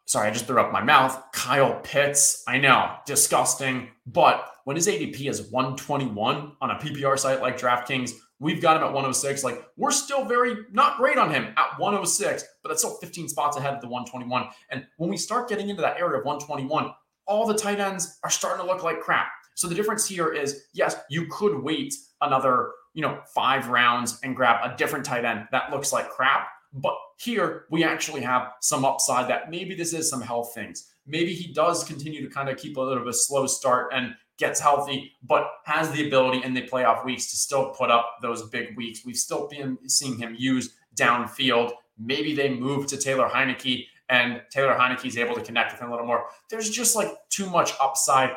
sorry, 0.07 0.29
I 0.29 0.33
just 0.33 0.47
threw 0.47 0.61
up 0.61 0.73
my 0.73 0.83
mouth. 0.83 1.23
Kyle 1.33 1.79
Pitts. 1.85 2.43
I 2.49 2.59
know, 2.59 2.97
disgusting. 3.07 3.91
But 4.05 4.51
when 4.65 4.75
his 4.75 4.89
ADP 4.89 5.29
is 5.29 5.43
121 5.43 6.57
on 6.61 6.71
a 6.71 6.75
PPR 6.75 7.17
site 7.17 7.41
like 7.41 7.57
DraftKings, 7.57 8.13
we've 8.39 8.61
got 8.61 8.77
him 8.77 8.83
at 8.83 8.93
106. 8.93 9.45
Like, 9.45 9.65
we're 9.77 9.91
still 9.91 10.25
very 10.25 10.57
not 10.73 10.99
great 10.99 11.19
on 11.19 11.31
him 11.31 11.55
at 11.57 11.79
106, 11.79 12.45
but 12.63 12.69
that's 12.69 12.83
still 12.83 12.97
15 12.97 13.29
spots 13.29 13.57
ahead 13.57 13.75
of 13.75 13.81
the 13.81 13.89
121. 13.89 14.49
And 14.71 14.87
when 14.99 15.11
we 15.11 15.17
start 15.17 15.49
getting 15.49 15.69
into 15.69 15.83
that 15.83 15.99
area 15.99 16.19
of 16.19 16.25
121, 16.25 16.93
all 17.27 17.47
the 17.47 17.55
tight 17.55 17.81
ends 17.81 18.19
are 18.23 18.31
starting 18.31 18.65
to 18.65 18.73
look 18.73 18.83
like 18.83 19.01
crap. 19.01 19.29
So 19.55 19.69
the 19.69 19.75
difference 19.75 20.07
here 20.07 20.33
is 20.33 20.65
yes, 20.75 20.97
you 21.09 21.27
could 21.31 21.63
wait 21.63 21.95
another, 22.21 22.73
you 22.95 23.03
know, 23.03 23.21
five 23.35 23.69
rounds 23.69 24.21
and 24.23 24.37
grab 24.37 24.61
a 24.63 24.77
different 24.77 25.05
tight 25.05 25.25
end 25.25 25.49
that 25.51 25.71
looks 25.71 25.93
like 25.93 26.11
crap. 26.11 26.49
But 26.73 26.95
here 27.19 27.65
we 27.71 27.83
actually 27.83 28.21
have 28.21 28.53
some 28.61 28.85
upside 28.85 29.29
that 29.31 29.51
maybe 29.51 29.75
this 29.75 29.95
is 29.95 30.11
some 30.11 30.21
health 30.21 30.53
things. 30.55 30.91
Maybe 31.07 31.33
he 31.33 31.53
does 31.53 31.85
continue 31.85 32.27
to 32.27 32.33
kind 32.33 32.49
of 32.49 32.59
keep 32.59 32.77
a 32.77 32.81
little 32.81 32.97
bit 32.97 33.03
of 33.03 33.09
a 33.09 33.13
slow 33.15 33.47
start 33.47 33.93
and 33.95 34.15
gets 34.39 34.61
healthy, 34.61 35.13
but 35.23 35.49
has 35.65 35.91
the 35.93 36.07
ability 36.07 36.43
in 36.45 36.55
the 36.55 36.63
playoff 36.63 37.05
weeks 37.05 37.31
to 37.31 37.37
still 37.37 37.71
put 37.71 37.91
up 37.91 38.17
those 38.23 38.49
big 38.49 38.77
weeks. 38.77 39.05
We've 39.05 39.17
still 39.17 39.49
been 39.49 39.79
seeing 39.89 40.19
him 40.19 40.37
use 40.39 40.75
downfield. 40.95 41.73
Maybe 41.99 42.35
they 42.35 42.51
move 42.51 42.87
to 42.89 42.97
Taylor 42.97 43.29
Heinicke 43.29 43.87
and 44.09 44.43
Taylor 44.51 44.75
Heinicke 44.75 45.07
is 45.07 45.19
able 45.19 45.35
to 45.35 45.43
connect 45.43 45.73
with 45.73 45.81
him 45.81 45.89
a 45.89 45.91
little 45.91 46.07
more. 46.07 46.27
There's 46.51 46.71
just 46.71 46.95
like 46.95 47.13
too 47.29 47.49
much 47.51 47.73
upside 47.81 48.31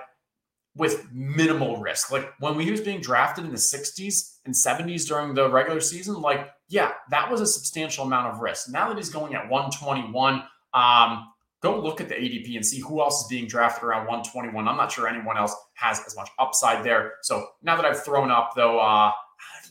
with 0.76 1.12
minimal 1.12 1.78
risk. 1.78 2.12
Like 2.12 2.32
when 2.40 2.60
he 2.60 2.72
was 2.72 2.82
being 2.82 3.02
drafted 3.02 3.46
in 3.46 3.52
the 3.52 3.58
60s 3.58 4.38
and 4.46 4.54
70s 4.54 5.08
during 5.08 5.34
the 5.34 5.50
regular 5.50 5.82
season, 5.82 6.22
like, 6.22 6.50
yeah, 6.70 6.94
that 7.10 7.30
was 7.30 7.42
a 7.42 7.48
substantial 7.48 8.06
amount 8.06 8.34
of 8.34 8.40
risk. 8.40 8.70
Now 8.70 8.88
that 8.88 8.98
he's 8.98 9.10
going 9.10 9.36
at 9.36 9.50
121, 9.50 10.44
um, 10.74 11.28
go 11.62 11.80
look 11.80 12.00
at 12.02 12.10
the 12.10 12.16
ADP 12.16 12.56
and 12.56 12.66
see 12.66 12.80
who 12.80 13.02
else 13.02 13.22
is 13.22 13.28
being 13.28 13.48
drafted 13.48 13.84
around 13.84 14.08
121. 14.08 14.68
I'm 14.68 14.78
not 14.78 14.92
sure 14.92 15.08
anyone 15.08 15.38
else 15.38 15.56
has 15.74 16.02
as 16.06 16.16
much 16.16 16.30
upside 16.40 16.84
there. 16.84 17.14
So 17.22 17.48
now 17.62 17.76
that 17.76 17.86
I've 17.86 18.04
thrown 18.04 18.32
up, 18.32 18.54
though, 18.56 18.80
uh, 18.80 19.12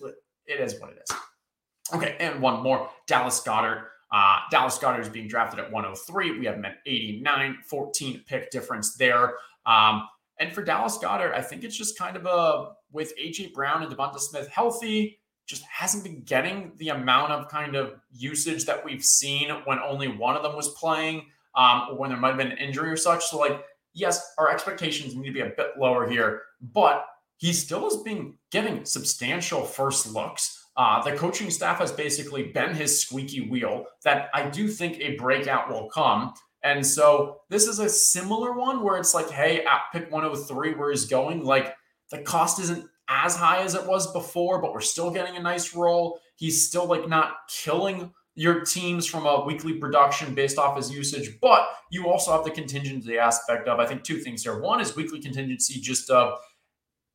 it 0.47 0.61
is 0.61 0.81
what 0.81 0.91
it 0.91 1.03
is. 1.03 1.17
Okay, 1.95 2.17
and 2.21 2.41
one 2.43 2.63
more 2.63 2.91
Dallas 3.07 3.41
Goedert. 3.41 3.85
Uh, 4.11 4.39
Dallas 4.51 4.79
Goedert 4.79 5.01
is 5.01 5.09
being 5.09 5.29
drafted 5.29 5.61
at 5.61 5.71
103. 5.71 6.39
We 6.39 6.47
have 6.47 6.57
him 6.57 6.65
at 6.65 6.79
89, 6.87 7.59
14 7.67 8.25
pick 8.27 8.51
difference 8.51 8.97
there. 8.97 9.35
Um, 9.67 10.07
and 10.39 10.53
for 10.53 10.63
Dallas 10.63 10.99
Goedert, 10.99 11.35
I 11.35 11.43
think 11.43 11.65
it's 11.65 11.77
just 11.77 11.99
kind 11.99 12.17
of 12.17 12.27
a 12.27 12.73
with 12.91 13.13
AJ 13.19 13.53
Brown 13.53 13.83
and 13.83 13.95
Devonta 13.95 14.19
Smith 14.19 14.49
healthy, 14.49 15.19
just 15.47 15.63
hasn't 15.65 16.05
been 16.05 16.23
getting 16.23 16.73
the 16.77 16.91
amount 16.91 17.33
of 17.33 17.49
kind 17.49 17.75
of 17.75 17.95
usage 18.13 18.65
that 18.67 18.85
we've 18.85 19.03
seen 19.03 19.51
when 19.65 19.79
only 19.79 20.09
one 20.09 20.37
of 20.37 20.43
them 20.43 20.57
was 20.57 20.69
playing, 20.71 21.27
um, 21.59 21.89
or 21.91 21.99
when 21.99 22.09
there 22.09 22.19
might 22.19 22.29
have 22.29 22.39
been 22.39 22.53
an 22.53 22.59
injury 22.59 22.89
or 22.89 22.97
such. 22.97 23.27
So, 23.27 23.39
like, 23.39 23.63
yes, 23.93 24.33
our 24.39 24.51
expectations 24.51 25.15
need 25.15 25.27
to 25.27 25.33
be 25.33 25.41
a 25.41 25.53
bit 25.57 25.73
lower 25.79 26.09
here, 26.09 26.43
but 26.73 27.05
he 27.37 27.53
still 27.53 27.87
is 27.89 27.99
being 27.99 28.39
getting 28.51 28.85
substantial 28.85 29.65
first 29.65 30.11
looks. 30.13 30.55
Uh, 30.77 31.03
the 31.03 31.17
coaching 31.17 31.51
staff 31.51 31.79
has 31.79 31.91
basically 31.91 32.45
been 32.45 32.75
his 32.75 33.03
squeaky 33.03 33.49
wheel 33.49 33.85
that 34.05 34.31
I 34.33 34.49
do 34.49 34.69
think 34.69 35.01
a 35.01 35.17
breakout 35.17 35.69
will 35.69 35.89
come. 35.89 36.33
And 36.63 36.87
so 36.87 37.41
this 37.51 37.67
is 37.67 37.81
a 37.81 37.89
similar 37.89 38.53
one 38.53 38.83
where 38.83 38.97
it's 38.97 39.15
like, 39.15 39.29
hey, 39.29 39.65
at 39.65 39.83
pick 39.93 40.11
103, 40.13 40.75
where 40.75 40.91
he's 40.91 41.07
going, 41.07 41.45
like 41.45 41.75
the 42.13 42.23
cost 42.23 42.61
isn't 42.61 42.87
as 43.09 43.35
high 43.35 43.63
as 43.63 43.75
it 43.75 43.87
was 43.87 44.13
before, 44.13 44.61
but 44.61 44.73
we're 44.73 44.81
still 44.81 45.11
getting 45.11 45.37
a 45.37 45.43
nice 45.43 45.75
roll. 45.75 46.21
He's 46.37 46.69
still 46.69 46.87
like 46.87 47.09
not 47.09 47.33
killing 47.49 48.13
your 48.39 48.61
teams 48.61 49.05
from 49.05 49.27
a 49.27 49.45
weekly 49.45 49.75
production 49.75 50.33
based 50.33 50.59
off 50.59 50.77
his 50.77 50.93
usage, 50.93 51.41
but 51.41 51.69
you 51.91 52.09
also 52.09 52.31
have 52.31 52.45
the 52.45 52.53
contingency 52.53 53.19
aspect 53.19 53.67
of, 53.67 53.81
I 53.81 53.87
think, 53.87 54.05
two 54.05 54.19
things 54.21 54.45
here. 54.45 54.61
One 54.61 54.81
is 54.81 54.95
weekly 54.95 55.21
contingency, 55.21 55.81
just 55.81 56.09
uh, 56.09 56.37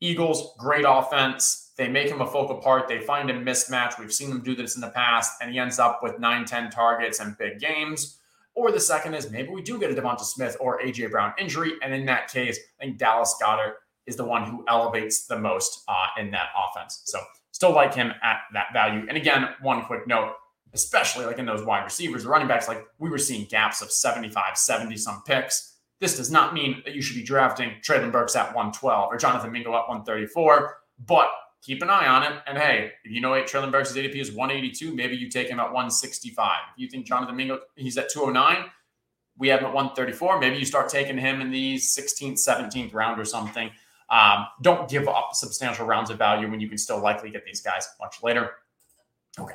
Eagles, 0.00 0.54
great 0.58 0.84
offense. 0.86 1.72
They 1.78 1.88
make 1.88 2.10
him 2.10 2.20
a 2.20 2.26
focal 2.26 2.58
part. 2.58 2.88
They 2.88 3.00
find 3.00 3.30
a 3.30 3.32
mismatch. 3.32 3.98
We've 3.98 4.12
seen 4.12 4.28
them 4.28 4.42
do 4.42 4.54
this 4.54 4.74
in 4.74 4.82
the 4.82 4.90
past, 4.90 5.32
and 5.40 5.50
he 5.50 5.58
ends 5.58 5.78
up 5.78 6.00
with 6.02 6.18
9, 6.18 6.44
10 6.44 6.70
targets 6.70 7.20
and 7.20 7.38
big 7.38 7.58
games. 7.58 8.18
Or 8.54 8.70
the 8.70 8.78
second 8.78 9.14
is 9.14 9.30
maybe 9.30 9.48
we 9.48 9.62
do 9.62 9.78
get 9.78 9.90
a 9.90 9.94
Devonta 9.94 10.20
Smith 10.20 10.58
or 10.60 10.78
AJ 10.82 11.10
Brown 11.10 11.32
injury. 11.38 11.72
And 11.82 11.94
in 11.94 12.04
that 12.04 12.28
case, 12.28 12.58
I 12.78 12.84
think 12.84 12.98
Dallas 12.98 13.34
Goedert 13.42 13.76
is 14.06 14.16
the 14.16 14.26
one 14.26 14.44
who 14.44 14.62
elevates 14.68 15.26
the 15.26 15.38
most 15.38 15.84
uh, 15.88 16.08
in 16.20 16.30
that 16.32 16.48
offense. 16.54 17.00
So 17.06 17.18
still 17.50 17.72
like 17.72 17.94
him 17.94 18.12
at 18.22 18.40
that 18.52 18.74
value. 18.74 19.06
And 19.08 19.16
again, 19.16 19.48
one 19.62 19.86
quick 19.86 20.06
note, 20.06 20.34
especially 20.74 21.24
like 21.24 21.38
in 21.38 21.46
those 21.46 21.64
wide 21.64 21.84
receivers, 21.84 22.24
the 22.24 22.28
running 22.28 22.48
backs, 22.48 22.68
like 22.68 22.84
we 22.98 23.08
were 23.08 23.18
seeing 23.18 23.46
gaps 23.46 23.80
of 23.80 23.90
75, 23.90 24.58
70 24.58 24.96
some 24.96 25.22
picks. 25.24 25.76
This 26.00 26.16
does 26.16 26.30
not 26.30 26.52
mean 26.52 26.82
that 26.84 26.94
you 26.94 27.00
should 27.00 27.16
be 27.16 27.22
drafting 27.22 27.70
Treylon 27.80 28.12
Burks 28.12 28.36
at 28.36 28.48
112 28.48 29.08
or 29.10 29.16
Jonathan 29.16 29.52
Mingo 29.52 29.70
at 29.70 29.88
134, 29.88 30.76
but 31.06 31.28
keep 31.62 31.80
an 31.80 31.88
eye 31.88 32.06
on 32.06 32.24
it. 32.24 32.32
And 32.46 32.58
hey, 32.58 32.90
if 33.04 33.12
you 33.12 33.20
know 33.20 33.30
Treylon 33.30 33.70
Burks' 33.70 33.92
ADP 33.92 34.16
is 34.16 34.32
182, 34.32 34.94
maybe 34.94 35.16
you 35.16 35.30
take 35.30 35.48
him 35.48 35.60
at 35.60 35.66
165. 35.66 36.58
If 36.74 36.82
you 36.82 36.88
think 36.88 37.06
Jonathan 37.06 37.36
Mingo, 37.36 37.60
he's 37.76 37.96
at 37.96 38.10
209, 38.10 38.66
we 39.38 39.48
have 39.48 39.60
him 39.60 39.66
at 39.66 39.74
134. 39.74 40.40
Maybe 40.40 40.56
you 40.56 40.64
start 40.64 40.88
taking 40.88 41.16
him 41.16 41.40
in 41.40 41.50
the 41.50 41.76
16th, 41.76 42.38
17th 42.46 42.92
round 42.92 43.20
or 43.20 43.24
something. 43.24 43.70
Um, 44.10 44.46
don't 44.60 44.88
give 44.88 45.08
up 45.08 45.30
substantial 45.32 45.86
rounds 45.86 46.10
of 46.10 46.18
value 46.18 46.50
when 46.50 46.60
you 46.60 46.68
can 46.68 46.78
still 46.78 46.98
likely 46.98 47.30
get 47.30 47.44
these 47.44 47.60
guys 47.60 47.88
much 48.00 48.22
later. 48.22 48.50
Okay. 49.38 49.54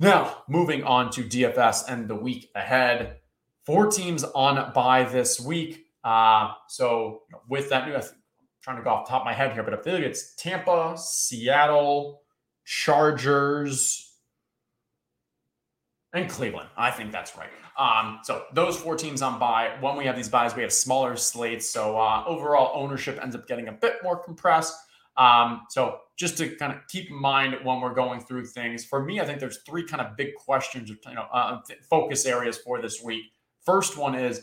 Now, 0.00 0.44
moving 0.48 0.82
on 0.82 1.10
to 1.10 1.22
DFS 1.22 1.84
and 1.86 2.08
the 2.08 2.14
week 2.14 2.50
ahead. 2.54 3.18
Four 3.66 3.88
teams 3.88 4.24
on 4.24 4.72
bye 4.72 5.04
this 5.04 5.38
week. 5.38 5.84
Uh, 6.02 6.52
so, 6.68 7.24
with 7.46 7.68
that 7.68 7.86
new, 7.86 7.94
I'm 7.94 8.02
trying 8.62 8.78
to 8.78 8.82
go 8.82 8.88
off 8.88 9.04
the 9.04 9.10
top 9.10 9.20
of 9.20 9.26
my 9.26 9.34
head 9.34 9.52
here, 9.52 9.62
but 9.62 9.74
I 9.74 9.76
feel 9.76 9.92
like 9.92 10.02
it's 10.04 10.34
Tampa, 10.36 10.96
Seattle, 10.96 12.22
Chargers, 12.64 14.10
and 16.14 16.30
Cleveland. 16.30 16.70
I 16.78 16.90
think 16.90 17.12
that's 17.12 17.36
right. 17.36 17.50
Um, 17.78 18.20
so 18.24 18.44
those 18.54 18.76
four 18.76 18.96
teams 18.96 19.20
on 19.20 19.38
bye. 19.38 19.76
When 19.80 19.96
we 19.96 20.06
have 20.06 20.16
these 20.16 20.28
byes, 20.28 20.56
we 20.56 20.62
have 20.62 20.72
smaller 20.72 21.16
slates. 21.16 21.70
So 21.70 21.98
uh, 21.98 22.24
overall 22.26 22.72
ownership 22.74 23.18
ends 23.22 23.36
up 23.36 23.46
getting 23.46 23.68
a 23.68 23.72
bit 23.72 23.96
more 24.02 24.16
compressed. 24.16 24.74
Um, 25.20 25.62
so 25.68 25.98
just 26.16 26.38
to 26.38 26.56
kind 26.56 26.72
of 26.72 26.78
keep 26.88 27.10
in 27.10 27.20
mind 27.20 27.54
when 27.62 27.80
we're 27.80 27.94
going 27.94 28.20
through 28.20 28.46
things, 28.46 28.86
for 28.86 29.04
me, 29.04 29.20
I 29.20 29.26
think 29.26 29.38
there's 29.38 29.58
three 29.68 29.84
kind 29.84 30.00
of 30.00 30.16
big 30.16 30.34
questions, 30.34 30.90
or 30.90 30.96
you 31.06 31.14
know, 31.14 31.26
uh, 31.32 31.58
focus 31.88 32.24
areas 32.24 32.56
for 32.56 32.80
this 32.80 33.02
week. 33.02 33.24
First 33.64 33.98
one 33.98 34.14
is, 34.14 34.40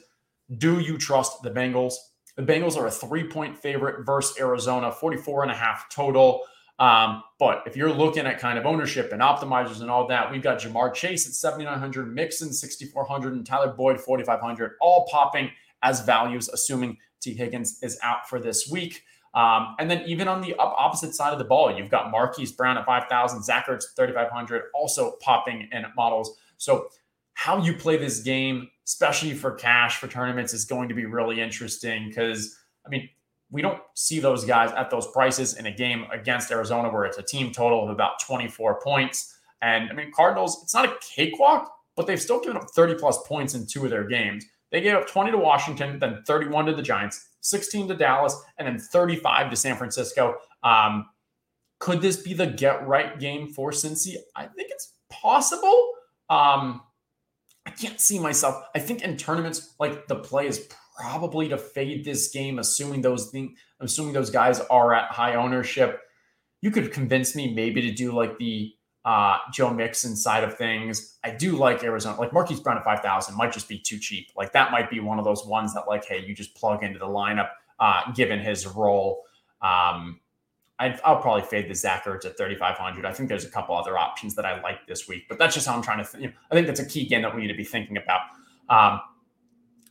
do 0.59 0.79
you 0.79 0.99
trust 0.99 1.41
the 1.41 1.49
Bengals? 1.49 1.95
The 2.35 2.43
Bengals 2.43 2.77
are 2.77 2.85
a 2.85 2.91
three 2.91 3.23
point 3.23 3.57
favorite 3.57 4.05
versus 4.05 4.39
Arizona, 4.39 4.91
44 4.91 5.43
and 5.43 5.51
a 5.51 5.55
half 5.55 5.89
total. 5.89 6.43
Um, 6.79 7.23
but 7.39 7.63
if 7.65 7.75
you're 7.75 7.91
looking 7.91 8.27
at 8.27 8.37
kind 8.37 8.59
of 8.59 8.67
ownership 8.67 9.11
and 9.11 9.19
optimizers 9.19 9.81
and 9.81 9.89
all 9.89 10.07
that, 10.09 10.31
we've 10.31 10.43
got 10.43 10.59
Ja'Marr 10.59 10.93
Chase 10.93 11.25
at 11.25 11.33
7,900, 11.33 12.13
Mixon 12.13 12.53
6,400, 12.53 13.33
and 13.33 13.43
Tyler 13.43 13.73
Boyd 13.73 13.99
4,500, 13.99 14.73
all 14.79 15.07
popping 15.09 15.49
as 15.81 16.01
values, 16.01 16.49
assuming 16.49 16.97
Tee 17.19 17.33
Higgins 17.33 17.79
is 17.81 17.97
out 18.03 18.29
for 18.29 18.39
this 18.39 18.69
week. 18.69 19.01
Um, 19.37 19.75
and 19.77 19.89
then 19.89 20.01
even 20.07 20.27
on 20.27 20.41
the 20.41 20.55
opposite 20.55 21.13
side 21.13 21.31
of 21.31 21.37
the 21.37 21.45
ball, 21.45 21.71
you've 21.71 21.91
got 21.91 22.09
Marquise 22.09 22.51
Brown 22.51 22.75
at 22.75 22.87
5,000, 22.87 23.43
Zach 23.43 23.67
Ertz 23.67 23.83
3,500, 23.95 24.63
also 24.73 25.11
popping 25.21 25.69
in 25.71 25.85
models. 25.95 26.35
So 26.57 26.87
how 27.33 27.61
you 27.61 27.75
play 27.75 27.97
this 27.97 28.21
game, 28.21 28.67
especially 28.87 29.35
for 29.35 29.51
cash 29.51 29.99
for 29.99 30.07
tournaments, 30.07 30.55
is 30.55 30.65
going 30.65 30.89
to 30.89 30.95
be 30.95 31.05
really 31.05 31.39
interesting 31.39 32.07
because, 32.07 32.57
I 32.83 32.89
mean, 32.89 33.09
we 33.51 33.61
don't 33.61 33.79
see 33.93 34.19
those 34.19 34.43
guys 34.43 34.71
at 34.71 34.89
those 34.89 35.05
prices 35.05 35.55
in 35.55 35.67
a 35.67 35.71
game 35.71 36.07
against 36.11 36.49
Arizona 36.49 36.91
where 36.91 37.05
it's 37.05 37.19
a 37.19 37.23
team 37.23 37.51
total 37.51 37.83
of 37.83 37.91
about 37.91 38.19
24 38.25 38.81
points. 38.81 39.37
And 39.61 39.87
I 39.91 39.93
mean, 39.93 40.11
Cardinals, 40.15 40.63
it's 40.63 40.73
not 40.73 40.85
a 40.85 40.95
cakewalk, 41.15 41.71
but 41.95 42.07
they've 42.07 42.19
still 42.19 42.39
given 42.39 42.57
up 42.57 42.71
30 42.71 42.95
plus 42.95 43.19
points 43.27 43.53
in 43.53 43.67
two 43.67 43.83
of 43.83 43.91
their 43.91 44.05
games. 44.05 44.45
They 44.71 44.81
gave 44.81 44.95
up 44.95 45.07
20 45.07 45.31
to 45.31 45.37
Washington, 45.37 45.99
then 45.99 46.23
31 46.25 46.65
to 46.65 46.75
the 46.75 46.81
Giants, 46.81 47.29
16 47.41 47.87
to 47.89 47.95
Dallas, 47.95 48.35
and 48.57 48.67
then 48.67 48.79
35 48.79 49.49
to 49.49 49.55
San 49.55 49.77
Francisco. 49.77 50.35
Um, 50.63 51.05
could 51.79 52.01
this 52.01 52.17
be 52.17 52.33
the 52.33 52.47
get 52.47 52.85
right 52.87 53.19
game 53.19 53.47
for 53.53 53.71
Cincy? 53.71 54.15
I 54.35 54.47
think 54.47 54.69
it's 54.71 54.93
possible. 55.09 55.93
Um, 56.29 56.81
I 57.65 57.71
can't 57.71 57.99
see 57.99 58.19
myself. 58.19 58.63
I 58.75 58.79
think 58.79 59.03
in 59.03 59.17
tournaments, 59.17 59.75
like 59.79 60.07
the 60.07 60.15
play 60.15 60.47
is 60.47 60.67
probably 60.99 61.47
to 61.49 61.57
fade 61.57 62.03
this 62.03 62.29
game, 62.29 62.59
assuming 62.59 63.01
those 63.01 63.29
things, 63.29 63.57
assuming 63.79 64.13
those 64.13 64.29
guys 64.29 64.59
are 64.61 64.93
at 64.93 65.11
high 65.11 65.35
ownership. 65.35 66.01
You 66.61 66.71
could 66.71 66.91
convince 66.91 67.35
me 67.35 67.53
maybe 67.53 67.81
to 67.81 67.91
do 67.91 68.11
like 68.11 68.37
the 68.37 68.73
uh, 69.07 69.37
Joe 69.53 69.73
Mixon 69.73 70.17
side 70.17 70.43
of 70.43 70.57
things. 70.57 71.17
I 71.23 71.29
do 71.29 71.55
like 71.55 71.81
Arizona, 71.81 72.19
like 72.19 72.33
Marquise 72.33 72.59
Brown 72.59 72.77
at 72.77 72.83
5,000 72.83 73.37
might 73.37 73.53
just 73.53 73.69
be 73.69 73.79
too 73.79 73.97
cheap. 73.97 74.31
Like 74.35 74.51
that 74.51 74.69
might 74.69 74.89
be 74.89 74.99
one 74.99 75.17
of 75.17 75.23
those 75.23 75.45
ones 75.45 75.73
that, 75.75 75.87
like, 75.87 76.03
hey, 76.03 76.25
you 76.27 76.35
just 76.35 76.53
plug 76.55 76.83
into 76.83 76.99
the 76.99 77.05
lineup 77.05 77.47
uh, 77.79 78.11
given 78.11 78.39
his 78.39 78.67
role. 78.67 79.23
Um, 79.61 80.19
i 80.77 80.89
will 80.89 81.21
probably 81.21 81.41
fade 81.41 81.69
the 81.69 81.73
Zach 81.73 82.03
Ertz 82.03 82.25
at 82.25 82.37
3,500. 82.37 83.05
I 83.05 83.13
think 83.13 83.29
there's 83.29 83.45
a 83.45 83.49
couple 83.49 83.77
other 83.77 83.97
options 83.97 84.35
that 84.35 84.45
I 84.45 84.61
like 84.61 84.85
this 84.87 85.07
week, 85.07 85.23
but 85.29 85.39
that's 85.39 85.55
just 85.55 85.65
how 85.65 85.73
I'm 85.73 85.81
trying 85.81 86.03
to. 86.03 86.11
Th- 86.11 86.21
you 86.21 86.27
know, 86.27 86.35
I 86.51 86.55
think 86.55 86.67
that's 86.67 86.81
a 86.81 86.85
key 86.85 87.07
game 87.07 87.21
that 87.21 87.33
we 87.33 87.41
need 87.41 87.47
to 87.47 87.57
be 87.57 87.63
thinking 87.63 87.95
about. 87.95 88.21
Um, 88.69 88.99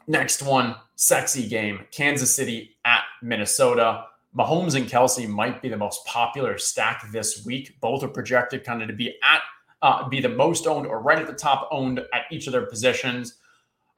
next 0.07 0.42
one, 0.42 0.76
sexy 0.94 1.48
game: 1.48 1.87
Kansas 1.90 2.37
City 2.37 2.76
at 2.85 3.02
Minnesota. 3.22 4.05
Mahomes 4.34 4.74
and 4.74 4.86
Kelce 4.86 5.28
might 5.28 5.62
be 5.62 5.68
the 5.68 5.76
most 5.76 6.04
popular 6.04 6.58
stack 6.58 7.10
this 7.12 7.44
week. 7.44 7.78
Both 7.80 8.02
are 8.02 8.08
projected 8.08 8.64
kind 8.64 8.82
of 8.82 8.88
to 8.88 8.94
be 8.94 9.16
at 9.22 9.40
uh, 9.82 10.08
be 10.08 10.20
the 10.20 10.28
most 10.28 10.66
owned 10.66 10.86
or 10.86 11.00
right 11.00 11.18
at 11.18 11.26
the 11.26 11.34
top 11.34 11.68
owned 11.70 12.00
at 12.12 12.22
each 12.30 12.46
of 12.46 12.52
their 12.52 12.66
positions. 12.66 13.34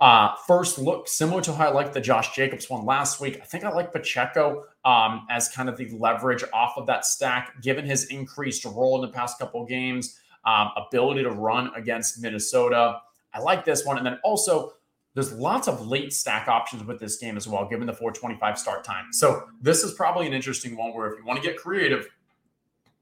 Uh, 0.00 0.32
first 0.46 0.78
look, 0.78 1.08
similar 1.08 1.40
to 1.40 1.52
how 1.52 1.68
I 1.68 1.72
liked 1.72 1.92
the 1.92 2.00
Josh 2.00 2.34
Jacobs 2.34 2.70
one 2.70 2.84
last 2.84 3.20
week. 3.20 3.40
I 3.42 3.44
think 3.44 3.64
I 3.64 3.70
like 3.70 3.92
Pacheco 3.92 4.64
um, 4.84 5.26
as 5.28 5.48
kind 5.48 5.68
of 5.68 5.76
the 5.76 5.88
leverage 5.90 6.44
off 6.52 6.76
of 6.76 6.86
that 6.86 7.04
stack, 7.04 7.60
given 7.62 7.84
his 7.84 8.04
increased 8.06 8.64
role 8.64 9.02
in 9.02 9.10
the 9.10 9.14
past 9.14 9.38
couple 9.38 9.64
games, 9.64 10.20
um, 10.44 10.70
ability 10.76 11.24
to 11.24 11.30
run 11.30 11.70
against 11.74 12.22
Minnesota. 12.22 13.00
I 13.34 13.40
like 13.40 13.64
this 13.64 13.84
one. 13.84 13.98
And 13.98 14.06
then 14.06 14.18
also, 14.22 14.72
there's 15.18 15.32
lots 15.32 15.66
of 15.66 15.84
late 15.88 16.12
stack 16.12 16.46
options 16.46 16.84
with 16.84 17.00
this 17.00 17.16
game 17.16 17.36
as 17.36 17.48
well, 17.48 17.68
given 17.68 17.88
the 17.88 17.92
425 17.92 18.56
start 18.56 18.84
time. 18.84 19.12
So 19.12 19.48
this 19.60 19.82
is 19.82 19.92
probably 19.94 20.28
an 20.28 20.32
interesting 20.32 20.76
one 20.76 20.94
where 20.94 21.12
if 21.12 21.18
you 21.18 21.24
want 21.24 21.42
to 21.42 21.44
get 21.44 21.56
creative, 21.56 22.06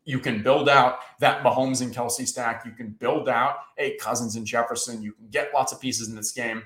you 0.06 0.18
can 0.18 0.42
build 0.42 0.70
out 0.70 1.00
that 1.20 1.44
Mahomes 1.44 1.82
and 1.82 1.94
Kelce 1.94 2.26
stack. 2.26 2.64
You 2.64 2.70
can 2.70 2.88
build 2.88 3.28
out 3.28 3.56
a 3.76 3.98
Cousins 3.98 4.34
and 4.34 4.46
Jefferson. 4.46 5.02
You 5.02 5.12
can 5.12 5.28
get 5.28 5.50
lots 5.52 5.74
of 5.74 5.80
pieces 5.80 6.08
in 6.08 6.16
this 6.16 6.32
game. 6.32 6.62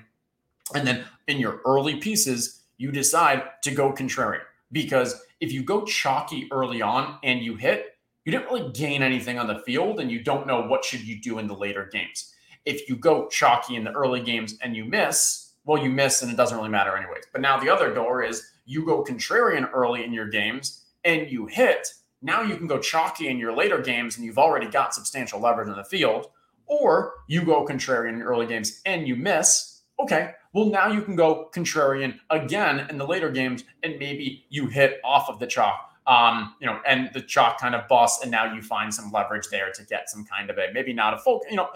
And 0.73 0.87
then 0.87 1.03
in 1.27 1.37
your 1.37 1.59
early 1.65 1.97
pieces, 1.97 2.61
you 2.77 2.89
decide 2.89 3.43
to 3.63 3.71
go 3.71 3.91
contrarian 3.91 4.43
because 4.71 5.21
if 5.41 5.51
you 5.51 5.63
go 5.63 5.83
chalky 5.83 6.47
early 6.53 6.81
on 6.81 7.17
and 7.25 7.41
you 7.41 7.57
hit, 7.57 7.97
you 8.23 8.31
didn't 8.31 8.45
really 8.45 8.71
gain 8.71 9.03
anything 9.03 9.37
on 9.37 9.47
the 9.47 9.59
field 9.59 9.99
and 9.99 10.09
you 10.09 10.23
don't 10.23 10.47
know 10.47 10.61
what 10.61 10.85
should 10.85 11.01
you 11.01 11.19
do 11.19 11.39
in 11.39 11.47
the 11.47 11.55
later 11.55 11.89
games. 11.91 12.33
If 12.65 12.87
you 12.87 12.95
go 12.95 13.27
chalky 13.27 13.75
in 13.75 13.83
the 13.83 13.91
early 13.91 14.21
games 14.21 14.57
and 14.61 14.75
you 14.75 14.85
miss, 14.85 15.53
well, 15.65 15.81
you 15.81 15.89
miss 15.89 16.21
and 16.21 16.31
it 16.31 16.37
doesn't 16.37 16.57
really 16.57 16.69
matter 16.69 16.95
anyways. 16.95 17.25
But 17.31 17.41
now 17.41 17.59
the 17.59 17.69
other 17.69 17.93
door 17.93 18.23
is 18.23 18.43
you 18.65 18.85
go 18.85 19.03
contrarian 19.03 19.69
early 19.73 20.03
in 20.03 20.13
your 20.13 20.27
games 20.27 20.83
and 21.03 21.29
you 21.29 21.47
hit. 21.47 21.87
Now 22.21 22.41
you 22.41 22.55
can 22.55 22.67
go 22.67 22.79
chalky 22.79 23.27
in 23.27 23.37
your 23.37 23.55
later 23.55 23.81
games 23.81 24.17
and 24.17 24.25
you've 24.25 24.37
already 24.37 24.67
got 24.67 24.93
substantial 24.93 25.39
leverage 25.39 25.67
in 25.67 25.75
the 25.75 25.83
field. 25.83 26.27
Or 26.67 27.13
you 27.27 27.43
go 27.43 27.65
contrarian 27.65 28.13
in 28.13 28.21
early 28.21 28.45
games 28.45 28.81
and 28.85 29.07
you 29.07 29.15
miss. 29.15 29.81
Okay, 29.99 30.31
well, 30.53 30.65
now 30.65 30.87
you 30.87 31.01
can 31.01 31.15
go 31.15 31.49
contrarian 31.53 32.19
again 32.29 32.87
in 32.89 32.97
the 32.97 33.05
later 33.05 33.29
games, 33.29 33.63
and 33.83 33.99
maybe 33.99 34.45
you 34.49 34.67
hit 34.67 34.99
off 35.03 35.29
of 35.29 35.39
the 35.39 35.47
chalk. 35.47 35.89
Um, 36.07 36.55
you 36.59 36.65
know, 36.65 36.79
and 36.87 37.11
the 37.13 37.21
chalk 37.21 37.59
kind 37.59 37.75
of 37.75 37.87
busts, 37.87 38.23
and 38.23 38.31
now 38.31 38.51
you 38.51 38.61
find 38.63 38.91
some 38.91 39.11
leverage 39.11 39.47
there 39.51 39.71
to 39.71 39.85
get 39.85 40.09
some 40.09 40.25
kind 40.25 40.49
of 40.49 40.57
a 40.57 40.67
maybe 40.73 40.91
not 40.91 41.13
a 41.13 41.19
full, 41.19 41.41
you 41.49 41.55
know, 41.55 41.69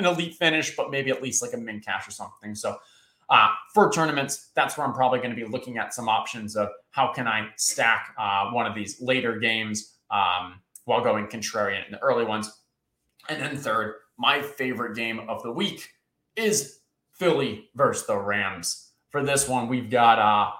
an 0.00 0.06
elite 0.06 0.34
finish, 0.34 0.74
but 0.76 0.90
maybe 0.90 1.10
at 1.10 1.22
least 1.22 1.42
like 1.42 1.52
a 1.52 1.56
min 1.56 1.80
cash 1.80 2.08
or 2.08 2.10
something. 2.10 2.54
So 2.54 2.76
uh, 3.30 3.48
for 3.72 3.90
tournaments, 3.92 4.50
that's 4.54 4.76
where 4.76 4.86
I'm 4.86 4.92
probably 4.92 5.20
going 5.20 5.30
to 5.30 5.36
be 5.36 5.44
looking 5.44 5.78
at 5.78 5.94
some 5.94 6.08
options 6.08 6.56
of 6.56 6.68
how 6.90 7.12
can 7.12 7.28
I 7.28 7.48
stack 7.56 8.14
uh, 8.18 8.50
one 8.50 8.66
of 8.66 8.74
these 8.74 9.00
later 9.00 9.38
games 9.38 9.98
um, 10.10 10.60
while 10.84 11.00
going 11.00 11.26
contrarian 11.28 11.86
in 11.86 11.92
the 11.92 12.02
early 12.02 12.24
ones. 12.24 12.50
And 13.28 13.40
then 13.40 13.56
third, 13.56 13.94
my 14.18 14.42
favorite 14.42 14.96
game 14.96 15.20
of 15.28 15.42
the 15.44 15.52
week 15.52 15.88
is 16.34 16.80
Philly 17.12 17.68
versus 17.76 18.06
the 18.06 18.16
Rams. 18.16 18.88
For 19.10 19.22
this 19.22 19.48
one, 19.48 19.68
we've 19.68 19.90
got, 19.90 20.18
uh, 20.18 20.50
I 20.50 20.54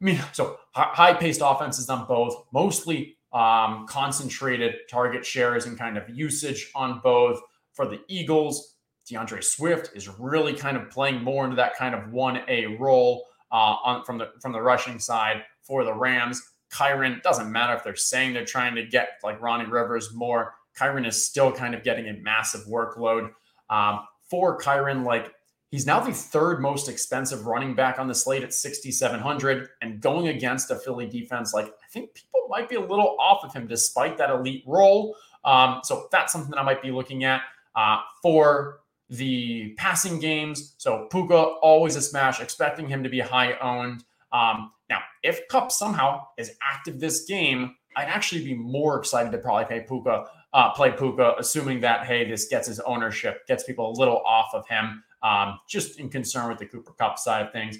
mean, 0.00 0.20
so 0.32 0.58
high 0.72 1.14
paced 1.14 1.40
offenses 1.42 1.88
on 1.88 2.06
both, 2.06 2.44
mostly 2.52 3.16
um, 3.32 3.86
concentrated 3.88 4.74
target 4.90 5.24
shares 5.24 5.64
and 5.66 5.78
kind 5.78 5.96
of 5.96 6.08
usage 6.10 6.70
on 6.74 7.00
both. 7.02 7.40
For 7.76 7.86
the 7.86 8.00
Eagles, 8.08 8.74
D'Andre 9.08 9.40
Swift 9.40 9.90
is 9.94 10.08
really 10.18 10.54
kind 10.54 10.76
of 10.76 10.90
playing 10.90 11.22
more 11.22 11.44
into 11.44 11.56
that 11.56 11.76
kind 11.76 11.94
of 11.94 12.10
1A 12.10 12.80
role 12.80 13.26
uh, 13.52 13.76
on, 13.84 14.04
from 14.04 14.18
the 14.18 14.32
from 14.40 14.52
the 14.52 14.60
rushing 14.60 14.98
side. 14.98 15.44
For 15.62 15.84
the 15.84 15.94
Rams, 15.94 16.42
Kyren 16.72 17.22
doesn't 17.22 17.52
matter 17.52 17.74
if 17.74 17.84
they're 17.84 17.94
saying 17.94 18.32
they're 18.32 18.44
trying 18.44 18.74
to 18.74 18.84
get 18.84 19.10
like 19.22 19.40
Ronnie 19.40 19.66
Rivers 19.66 20.12
more. 20.14 20.54
Kyren 20.76 21.06
is 21.06 21.24
still 21.24 21.52
kind 21.52 21.74
of 21.74 21.84
getting 21.84 22.08
a 22.08 22.14
massive 22.14 22.62
workload. 22.66 23.30
Um, 23.70 24.00
for 24.28 24.58
Kyren. 24.58 25.04
like 25.04 25.32
He's 25.72 25.84
now 25.84 26.00
the 26.00 26.12
third 26.12 26.60
most 26.60 26.88
expensive 26.88 27.46
running 27.46 27.74
back 27.74 27.98
on 27.98 28.06
the 28.06 28.14
slate 28.14 28.44
at 28.44 28.54
6,700 28.54 29.68
and 29.82 30.00
going 30.00 30.28
against 30.28 30.70
a 30.70 30.76
Philly 30.76 31.06
defense. 31.06 31.52
Like, 31.52 31.66
I 31.66 31.88
think 31.90 32.14
people 32.14 32.46
might 32.48 32.68
be 32.68 32.76
a 32.76 32.80
little 32.80 33.16
off 33.18 33.44
of 33.44 33.52
him 33.52 33.66
despite 33.66 34.16
that 34.18 34.30
elite 34.30 34.62
role. 34.64 35.16
Um, 35.44 35.80
so 35.82 36.06
that's 36.12 36.32
something 36.32 36.52
that 36.52 36.60
I 36.60 36.62
might 36.62 36.82
be 36.82 36.92
looking 36.92 37.24
at 37.24 37.42
uh, 37.76 38.00
for 38.22 38.80
the 39.08 39.74
passing 39.76 40.18
games. 40.18 40.74
So 40.78 41.06
Puka, 41.10 41.36
always 41.36 41.96
a 41.96 42.02
smash, 42.02 42.40
expecting 42.40 42.88
him 42.88 43.02
to 43.02 43.08
be 43.08 43.20
high 43.20 43.54
owned. 43.58 44.04
Um, 44.32 44.72
now, 44.90 45.00
if 45.22 45.46
Kupp 45.48 45.70
somehow 45.70 46.26
is 46.38 46.52
active 46.62 46.98
this 46.98 47.24
game, 47.24 47.76
I'd 47.96 48.08
actually 48.08 48.44
be 48.44 48.54
more 48.54 48.98
excited 48.98 49.32
to 49.32 49.38
probably 49.38 49.64
pay 49.64 49.86
Puka, 49.86 50.26
uh, 50.52 50.72
play 50.72 50.90
Puka, 50.90 51.34
assuming 51.38 51.80
that, 51.80 52.06
hey, 52.06 52.28
this 52.28 52.48
gets 52.48 52.68
his 52.68 52.80
ownership, 52.80 53.46
gets 53.46 53.64
people 53.64 53.90
a 53.90 53.94
little 53.98 54.22
off 54.26 54.50
of 54.52 54.66
him 54.68 55.02
um, 55.22 55.58
just 55.68 55.98
in 55.98 56.08
concern 56.08 56.48
with 56.48 56.58
the 56.58 56.66
Cooper 56.66 56.92
Kupp 56.92 57.18
side 57.18 57.46
of 57.46 57.52
things. 57.52 57.78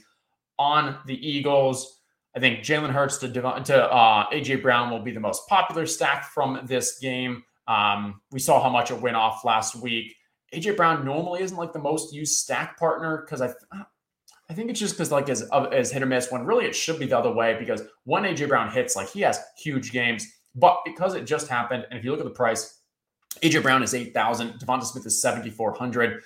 On 0.59 0.97
the 1.07 1.29
Eagles, 1.29 2.01
I 2.35 2.41
think 2.41 2.61
Jalen 2.61 2.91
Hurts 2.91 3.19
to, 3.19 3.29
to 3.31 3.43
uh, 3.43 4.31
AJ 4.31 4.63
Brown 4.63 4.91
will 4.91 5.01
be 5.01 5.13
the 5.13 5.21
most 5.21 5.47
popular 5.49 5.87
stack 5.87 6.25
from 6.25 6.61
this 6.65 6.99
game. 6.99 7.45
Um, 7.69 8.21
we 8.31 8.39
saw 8.39 8.63
how 8.63 8.71
much 8.71 8.91
it 8.91 9.01
went 9.01 9.17
off 9.17 9.45
last 9.45 9.77
week. 9.77 10.15
AJ 10.55 10.77
Brown 10.77 11.05
normally 11.05 11.43
isn't 11.43 11.57
like 11.57 11.73
the 11.73 11.79
most 11.79 12.15
used 12.15 12.37
stack 12.37 12.79
partner 12.79 13.25
because 13.25 13.43
I, 13.43 13.53
I 14.49 14.55
think 14.55 14.71
it's 14.71 14.79
just 14.79 14.95
because 14.95 15.11
like 15.11 15.29
as 15.29 15.49
as 15.73 15.91
hit 15.91 16.03
or 16.03 16.07
miss. 16.07 16.31
When 16.31 16.47
really 16.47 16.67
it 16.67 16.75
should 16.75 16.99
be 16.99 17.07
the 17.07 17.19
other 17.19 17.33
way 17.33 17.57
because 17.59 17.83
when 18.05 18.23
AJ 18.23 18.49
Brown 18.49 18.71
hits, 18.71 18.95
like 18.95 19.09
he 19.09 19.21
has 19.23 19.41
huge 19.59 19.93
games, 19.93 20.27
but 20.55 20.79
because 20.85 21.15
it 21.15 21.27
just 21.27 21.49
happened, 21.49 21.87
and 21.91 21.99
if 21.99 22.05
you 22.05 22.11
look 22.11 22.21
at 22.21 22.27
the 22.27 22.31
price, 22.31 22.81
AJ 23.43 23.63
Brown 23.63 23.83
is 23.83 23.95
eight 23.95 24.15
thousand, 24.15 24.61
Devonta 24.61 24.85
Smith 24.85 25.07
is 25.07 25.21
seventy 25.21 25.51
four 25.51 25.73
hundred. 25.73 26.23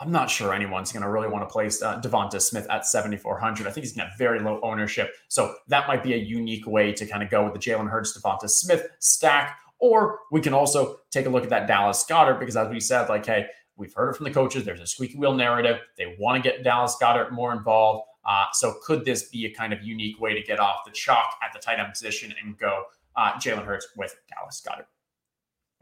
I'm 0.00 0.10
not 0.10 0.28
sure 0.28 0.52
anyone's 0.52 0.90
going 0.90 1.04
to 1.04 1.08
really 1.08 1.28
want 1.28 1.48
to 1.48 1.52
place 1.52 1.80
uh, 1.80 2.00
Devonta 2.00 2.40
Smith 2.40 2.66
at 2.68 2.84
7,400. 2.84 3.66
I 3.66 3.70
think 3.70 3.84
he's 3.84 3.92
going 3.92 4.04
to 4.04 4.10
have 4.10 4.18
very 4.18 4.40
low 4.40 4.58
ownership. 4.62 5.12
So 5.28 5.54
that 5.68 5.86
might 5.86 6.02
be 6.02 6.14
a 6.14 6.16
unique 6.16 6.66
way 6.66 6.92
to 6.92 7.06
kind 7.06 7.22
of 7.22 7.30
go 7.30 7.44
with 7.44 7.52
the 7.52 7.60
Jalen 7.60 7.88
Hurts, 7.88 8.18
Devonta 8.18 8.50
Smith 8.50 8.88
stack. 8.98 9.56
Or 9.84 10.20
we 10.32 10.40
can 10.40 10.54
also 10.54 10.96
take 11.10 11.26
a 11.26 11.28
look 11.28 11.42
at 11.42 11.50
that 11.50 11.68
Dallas 11.68 12.02
Goedert 12.08 12.40
because, 12.40 12.56
as 12.56 12.70
we 12.70 12.80
said, 12.80 13.10
like, 13.10 13.26
hey, 13.26 13.44
we've 13.76 13.92
heard 13.92 14.08
it 14.08 14.16
from 14.16 14.24
the 14.24 14.30
coaches. 14.30 14.64
There's 14.64 14.80
a 14.80 14.86
squeaky 14.86 15.18
wheel 15.18 15.34
narrative. 15.34 15.76
They 15.98 16.16
want 16.18 16.42
to 16.42 16.50
get 16.50 16.64
Dallas 16.64 16.96
Goedert 16.98 17.32
more 17.32 17.52
involved. 17.52 18.06
Uh, 18.26 18.46
so 18.54 18.76
could 18.82 19.04
this 19.04 19.28
be 19.28 19.44
a 19.44 19.52
kind 19.52 19.74
of 19.74 19.82
unique 19.82 20.18
way 20.18 20.32
to 20.32 20.40
get 20.40 20.58
off 20.58 20.86
the 20.86 20.90
chalk 20.90 21.34
at 21.44 21.52
the 21.52 21.58
tight 21.58 21.78
end 21.78 21.92
position 21.92 22.32
and 22.42 22.56
go 22.56 22.84
uh, 23.14 23.32
Jalen 23.32 23.66
Hurts 23.66 23.88
with 23.94 24.16
Dallas 24.30 24.62
Goedert? 24.66 24.86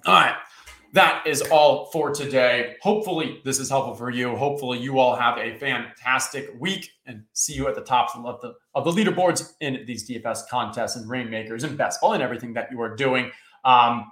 All 0.05 0.15
right 0.15 0.35
that 0.93 1.27
is 1.27 1.41
all 1.43 1.87
for 1.87 2.11
today. 2.11 2.77
Hopefully, 2.83 3.41
this 3.45 3.59
is 3.59 3.71
helpful 3.71 3.95
for 3.95 4.11
you. 4.11 4.37
Hopefully, 4.37 4.79
you 4.79 4.99
all 4.99 5.17
have 5.17 5.39
a 5.39 5.57
fantastic 5.59 6.51
week 6.59 6.91
and 7.07 7.25
see 7.33 7.55
you 7.55 7.67
at 7.67 7.75
the 7.75 7.81
top 7.81 8.15
of 8.15 8.41
the, 8.43 8.55
of 8.75 8.85
the 8.85 8.91
leaderboards 8.91 9.55
in 9.61 9.85
these 9.87 10.09
DFS 10.09 10.49
contests 10.51 10.97
and 10.97 11.09
Reignmakers 11.09 11.65
and 11.65 11.79
best 11.79 12.01
ball 12.01 12.13
and 12.13 12.23
everything 12.23 12.53
that 12.55 12.71
you 12.71 12.81
are 12.81 12.95
doing. 12.95 13.31
Um, 13.65 14.11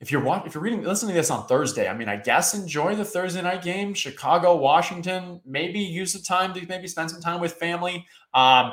if 0.00 0.12
you're 0.12 0.22
watching, 0.22 0.46
if 0.46 0.54
you're 0.54 0.62
reading, 0.62 0.82
listening 0.82 1.14
to 1.14 1.20
this 1.20 1.30
on 1.30 1.46
Thursday, 1.46 1.88
I 1.88 1.94
mean, 1.94 2.08
I 2.08 2.16
guess 2.16 2.54
enjoy 2.54 2.94
the 2.96 3.04
Thursday 3.04 3.40
night 3.40 3.62
game, 3.62 3.94
Chicago, 3.94 4.56
Washington. 4.56 5.40
Maybe 5.46 5.80
use 5.80 6.12
the 6.12 6.18
time 6.18 6.52
to 6.54 6.66
maybe 6.66 6.86
spend 6.86 7.10
some 7.10 7.20
time 7.20 7.40
with 7.40 7.54
family. 7.54 8.06
Um, 8.34 8.72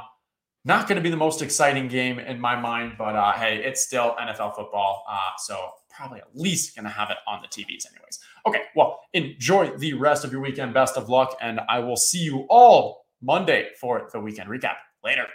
not 0.66 0.88
going 0.88 0.96
to 0.96 1.02
be 1.02 1.10
the 1.10 1.18
most 1.18 1.42
exciting 1.42 1.88
game 1.88 2.20
in 2.20 2.40
my 2.40 2.60
mind, 2.60 2.94
but 2.98 3.16
uh, 3.16 3.34
hey, 3.34 3.62
it's 3.64 3.84
still 3.84 4.16
NFL 4.20 4.56
football. 4.56 5.04
Uh, 5.10 5.32
so 5.38 5.72
probably 5.90 6.20
at 6.20 6.28
least 6.36 6.76
going 6.76 6.86
to 6.86 6.92
have 6.92 7.10
it 7.10 7.18
on 7.28 7.42
the 7.42 7.48
TVs, 7.48 7.86
anyways. 7.92 8.20
Okay, 8.46 8.62
well, 8.76 9.02
enjoy 9.14 9.70
the 9.78 9.94
rest 9.94 10.26
of 10.26 10.32
your 10.32 10.42
weekend. 10.42 10.74
Best 10.74 10.98
of 10.98 11.10
luck, 11.10 11.38
and 11.42 11.62
I 11.70 11.80
will 11.80 11.98
see 11.98 12.20
you 12.20 12.46
all 12.50 13.06
Monday 13.22 13.70
for 13.80 14.10
the 14.12 14.20
weekend 14.20 14.50
recap. 14.50 14.76
Later. 15.04 15.28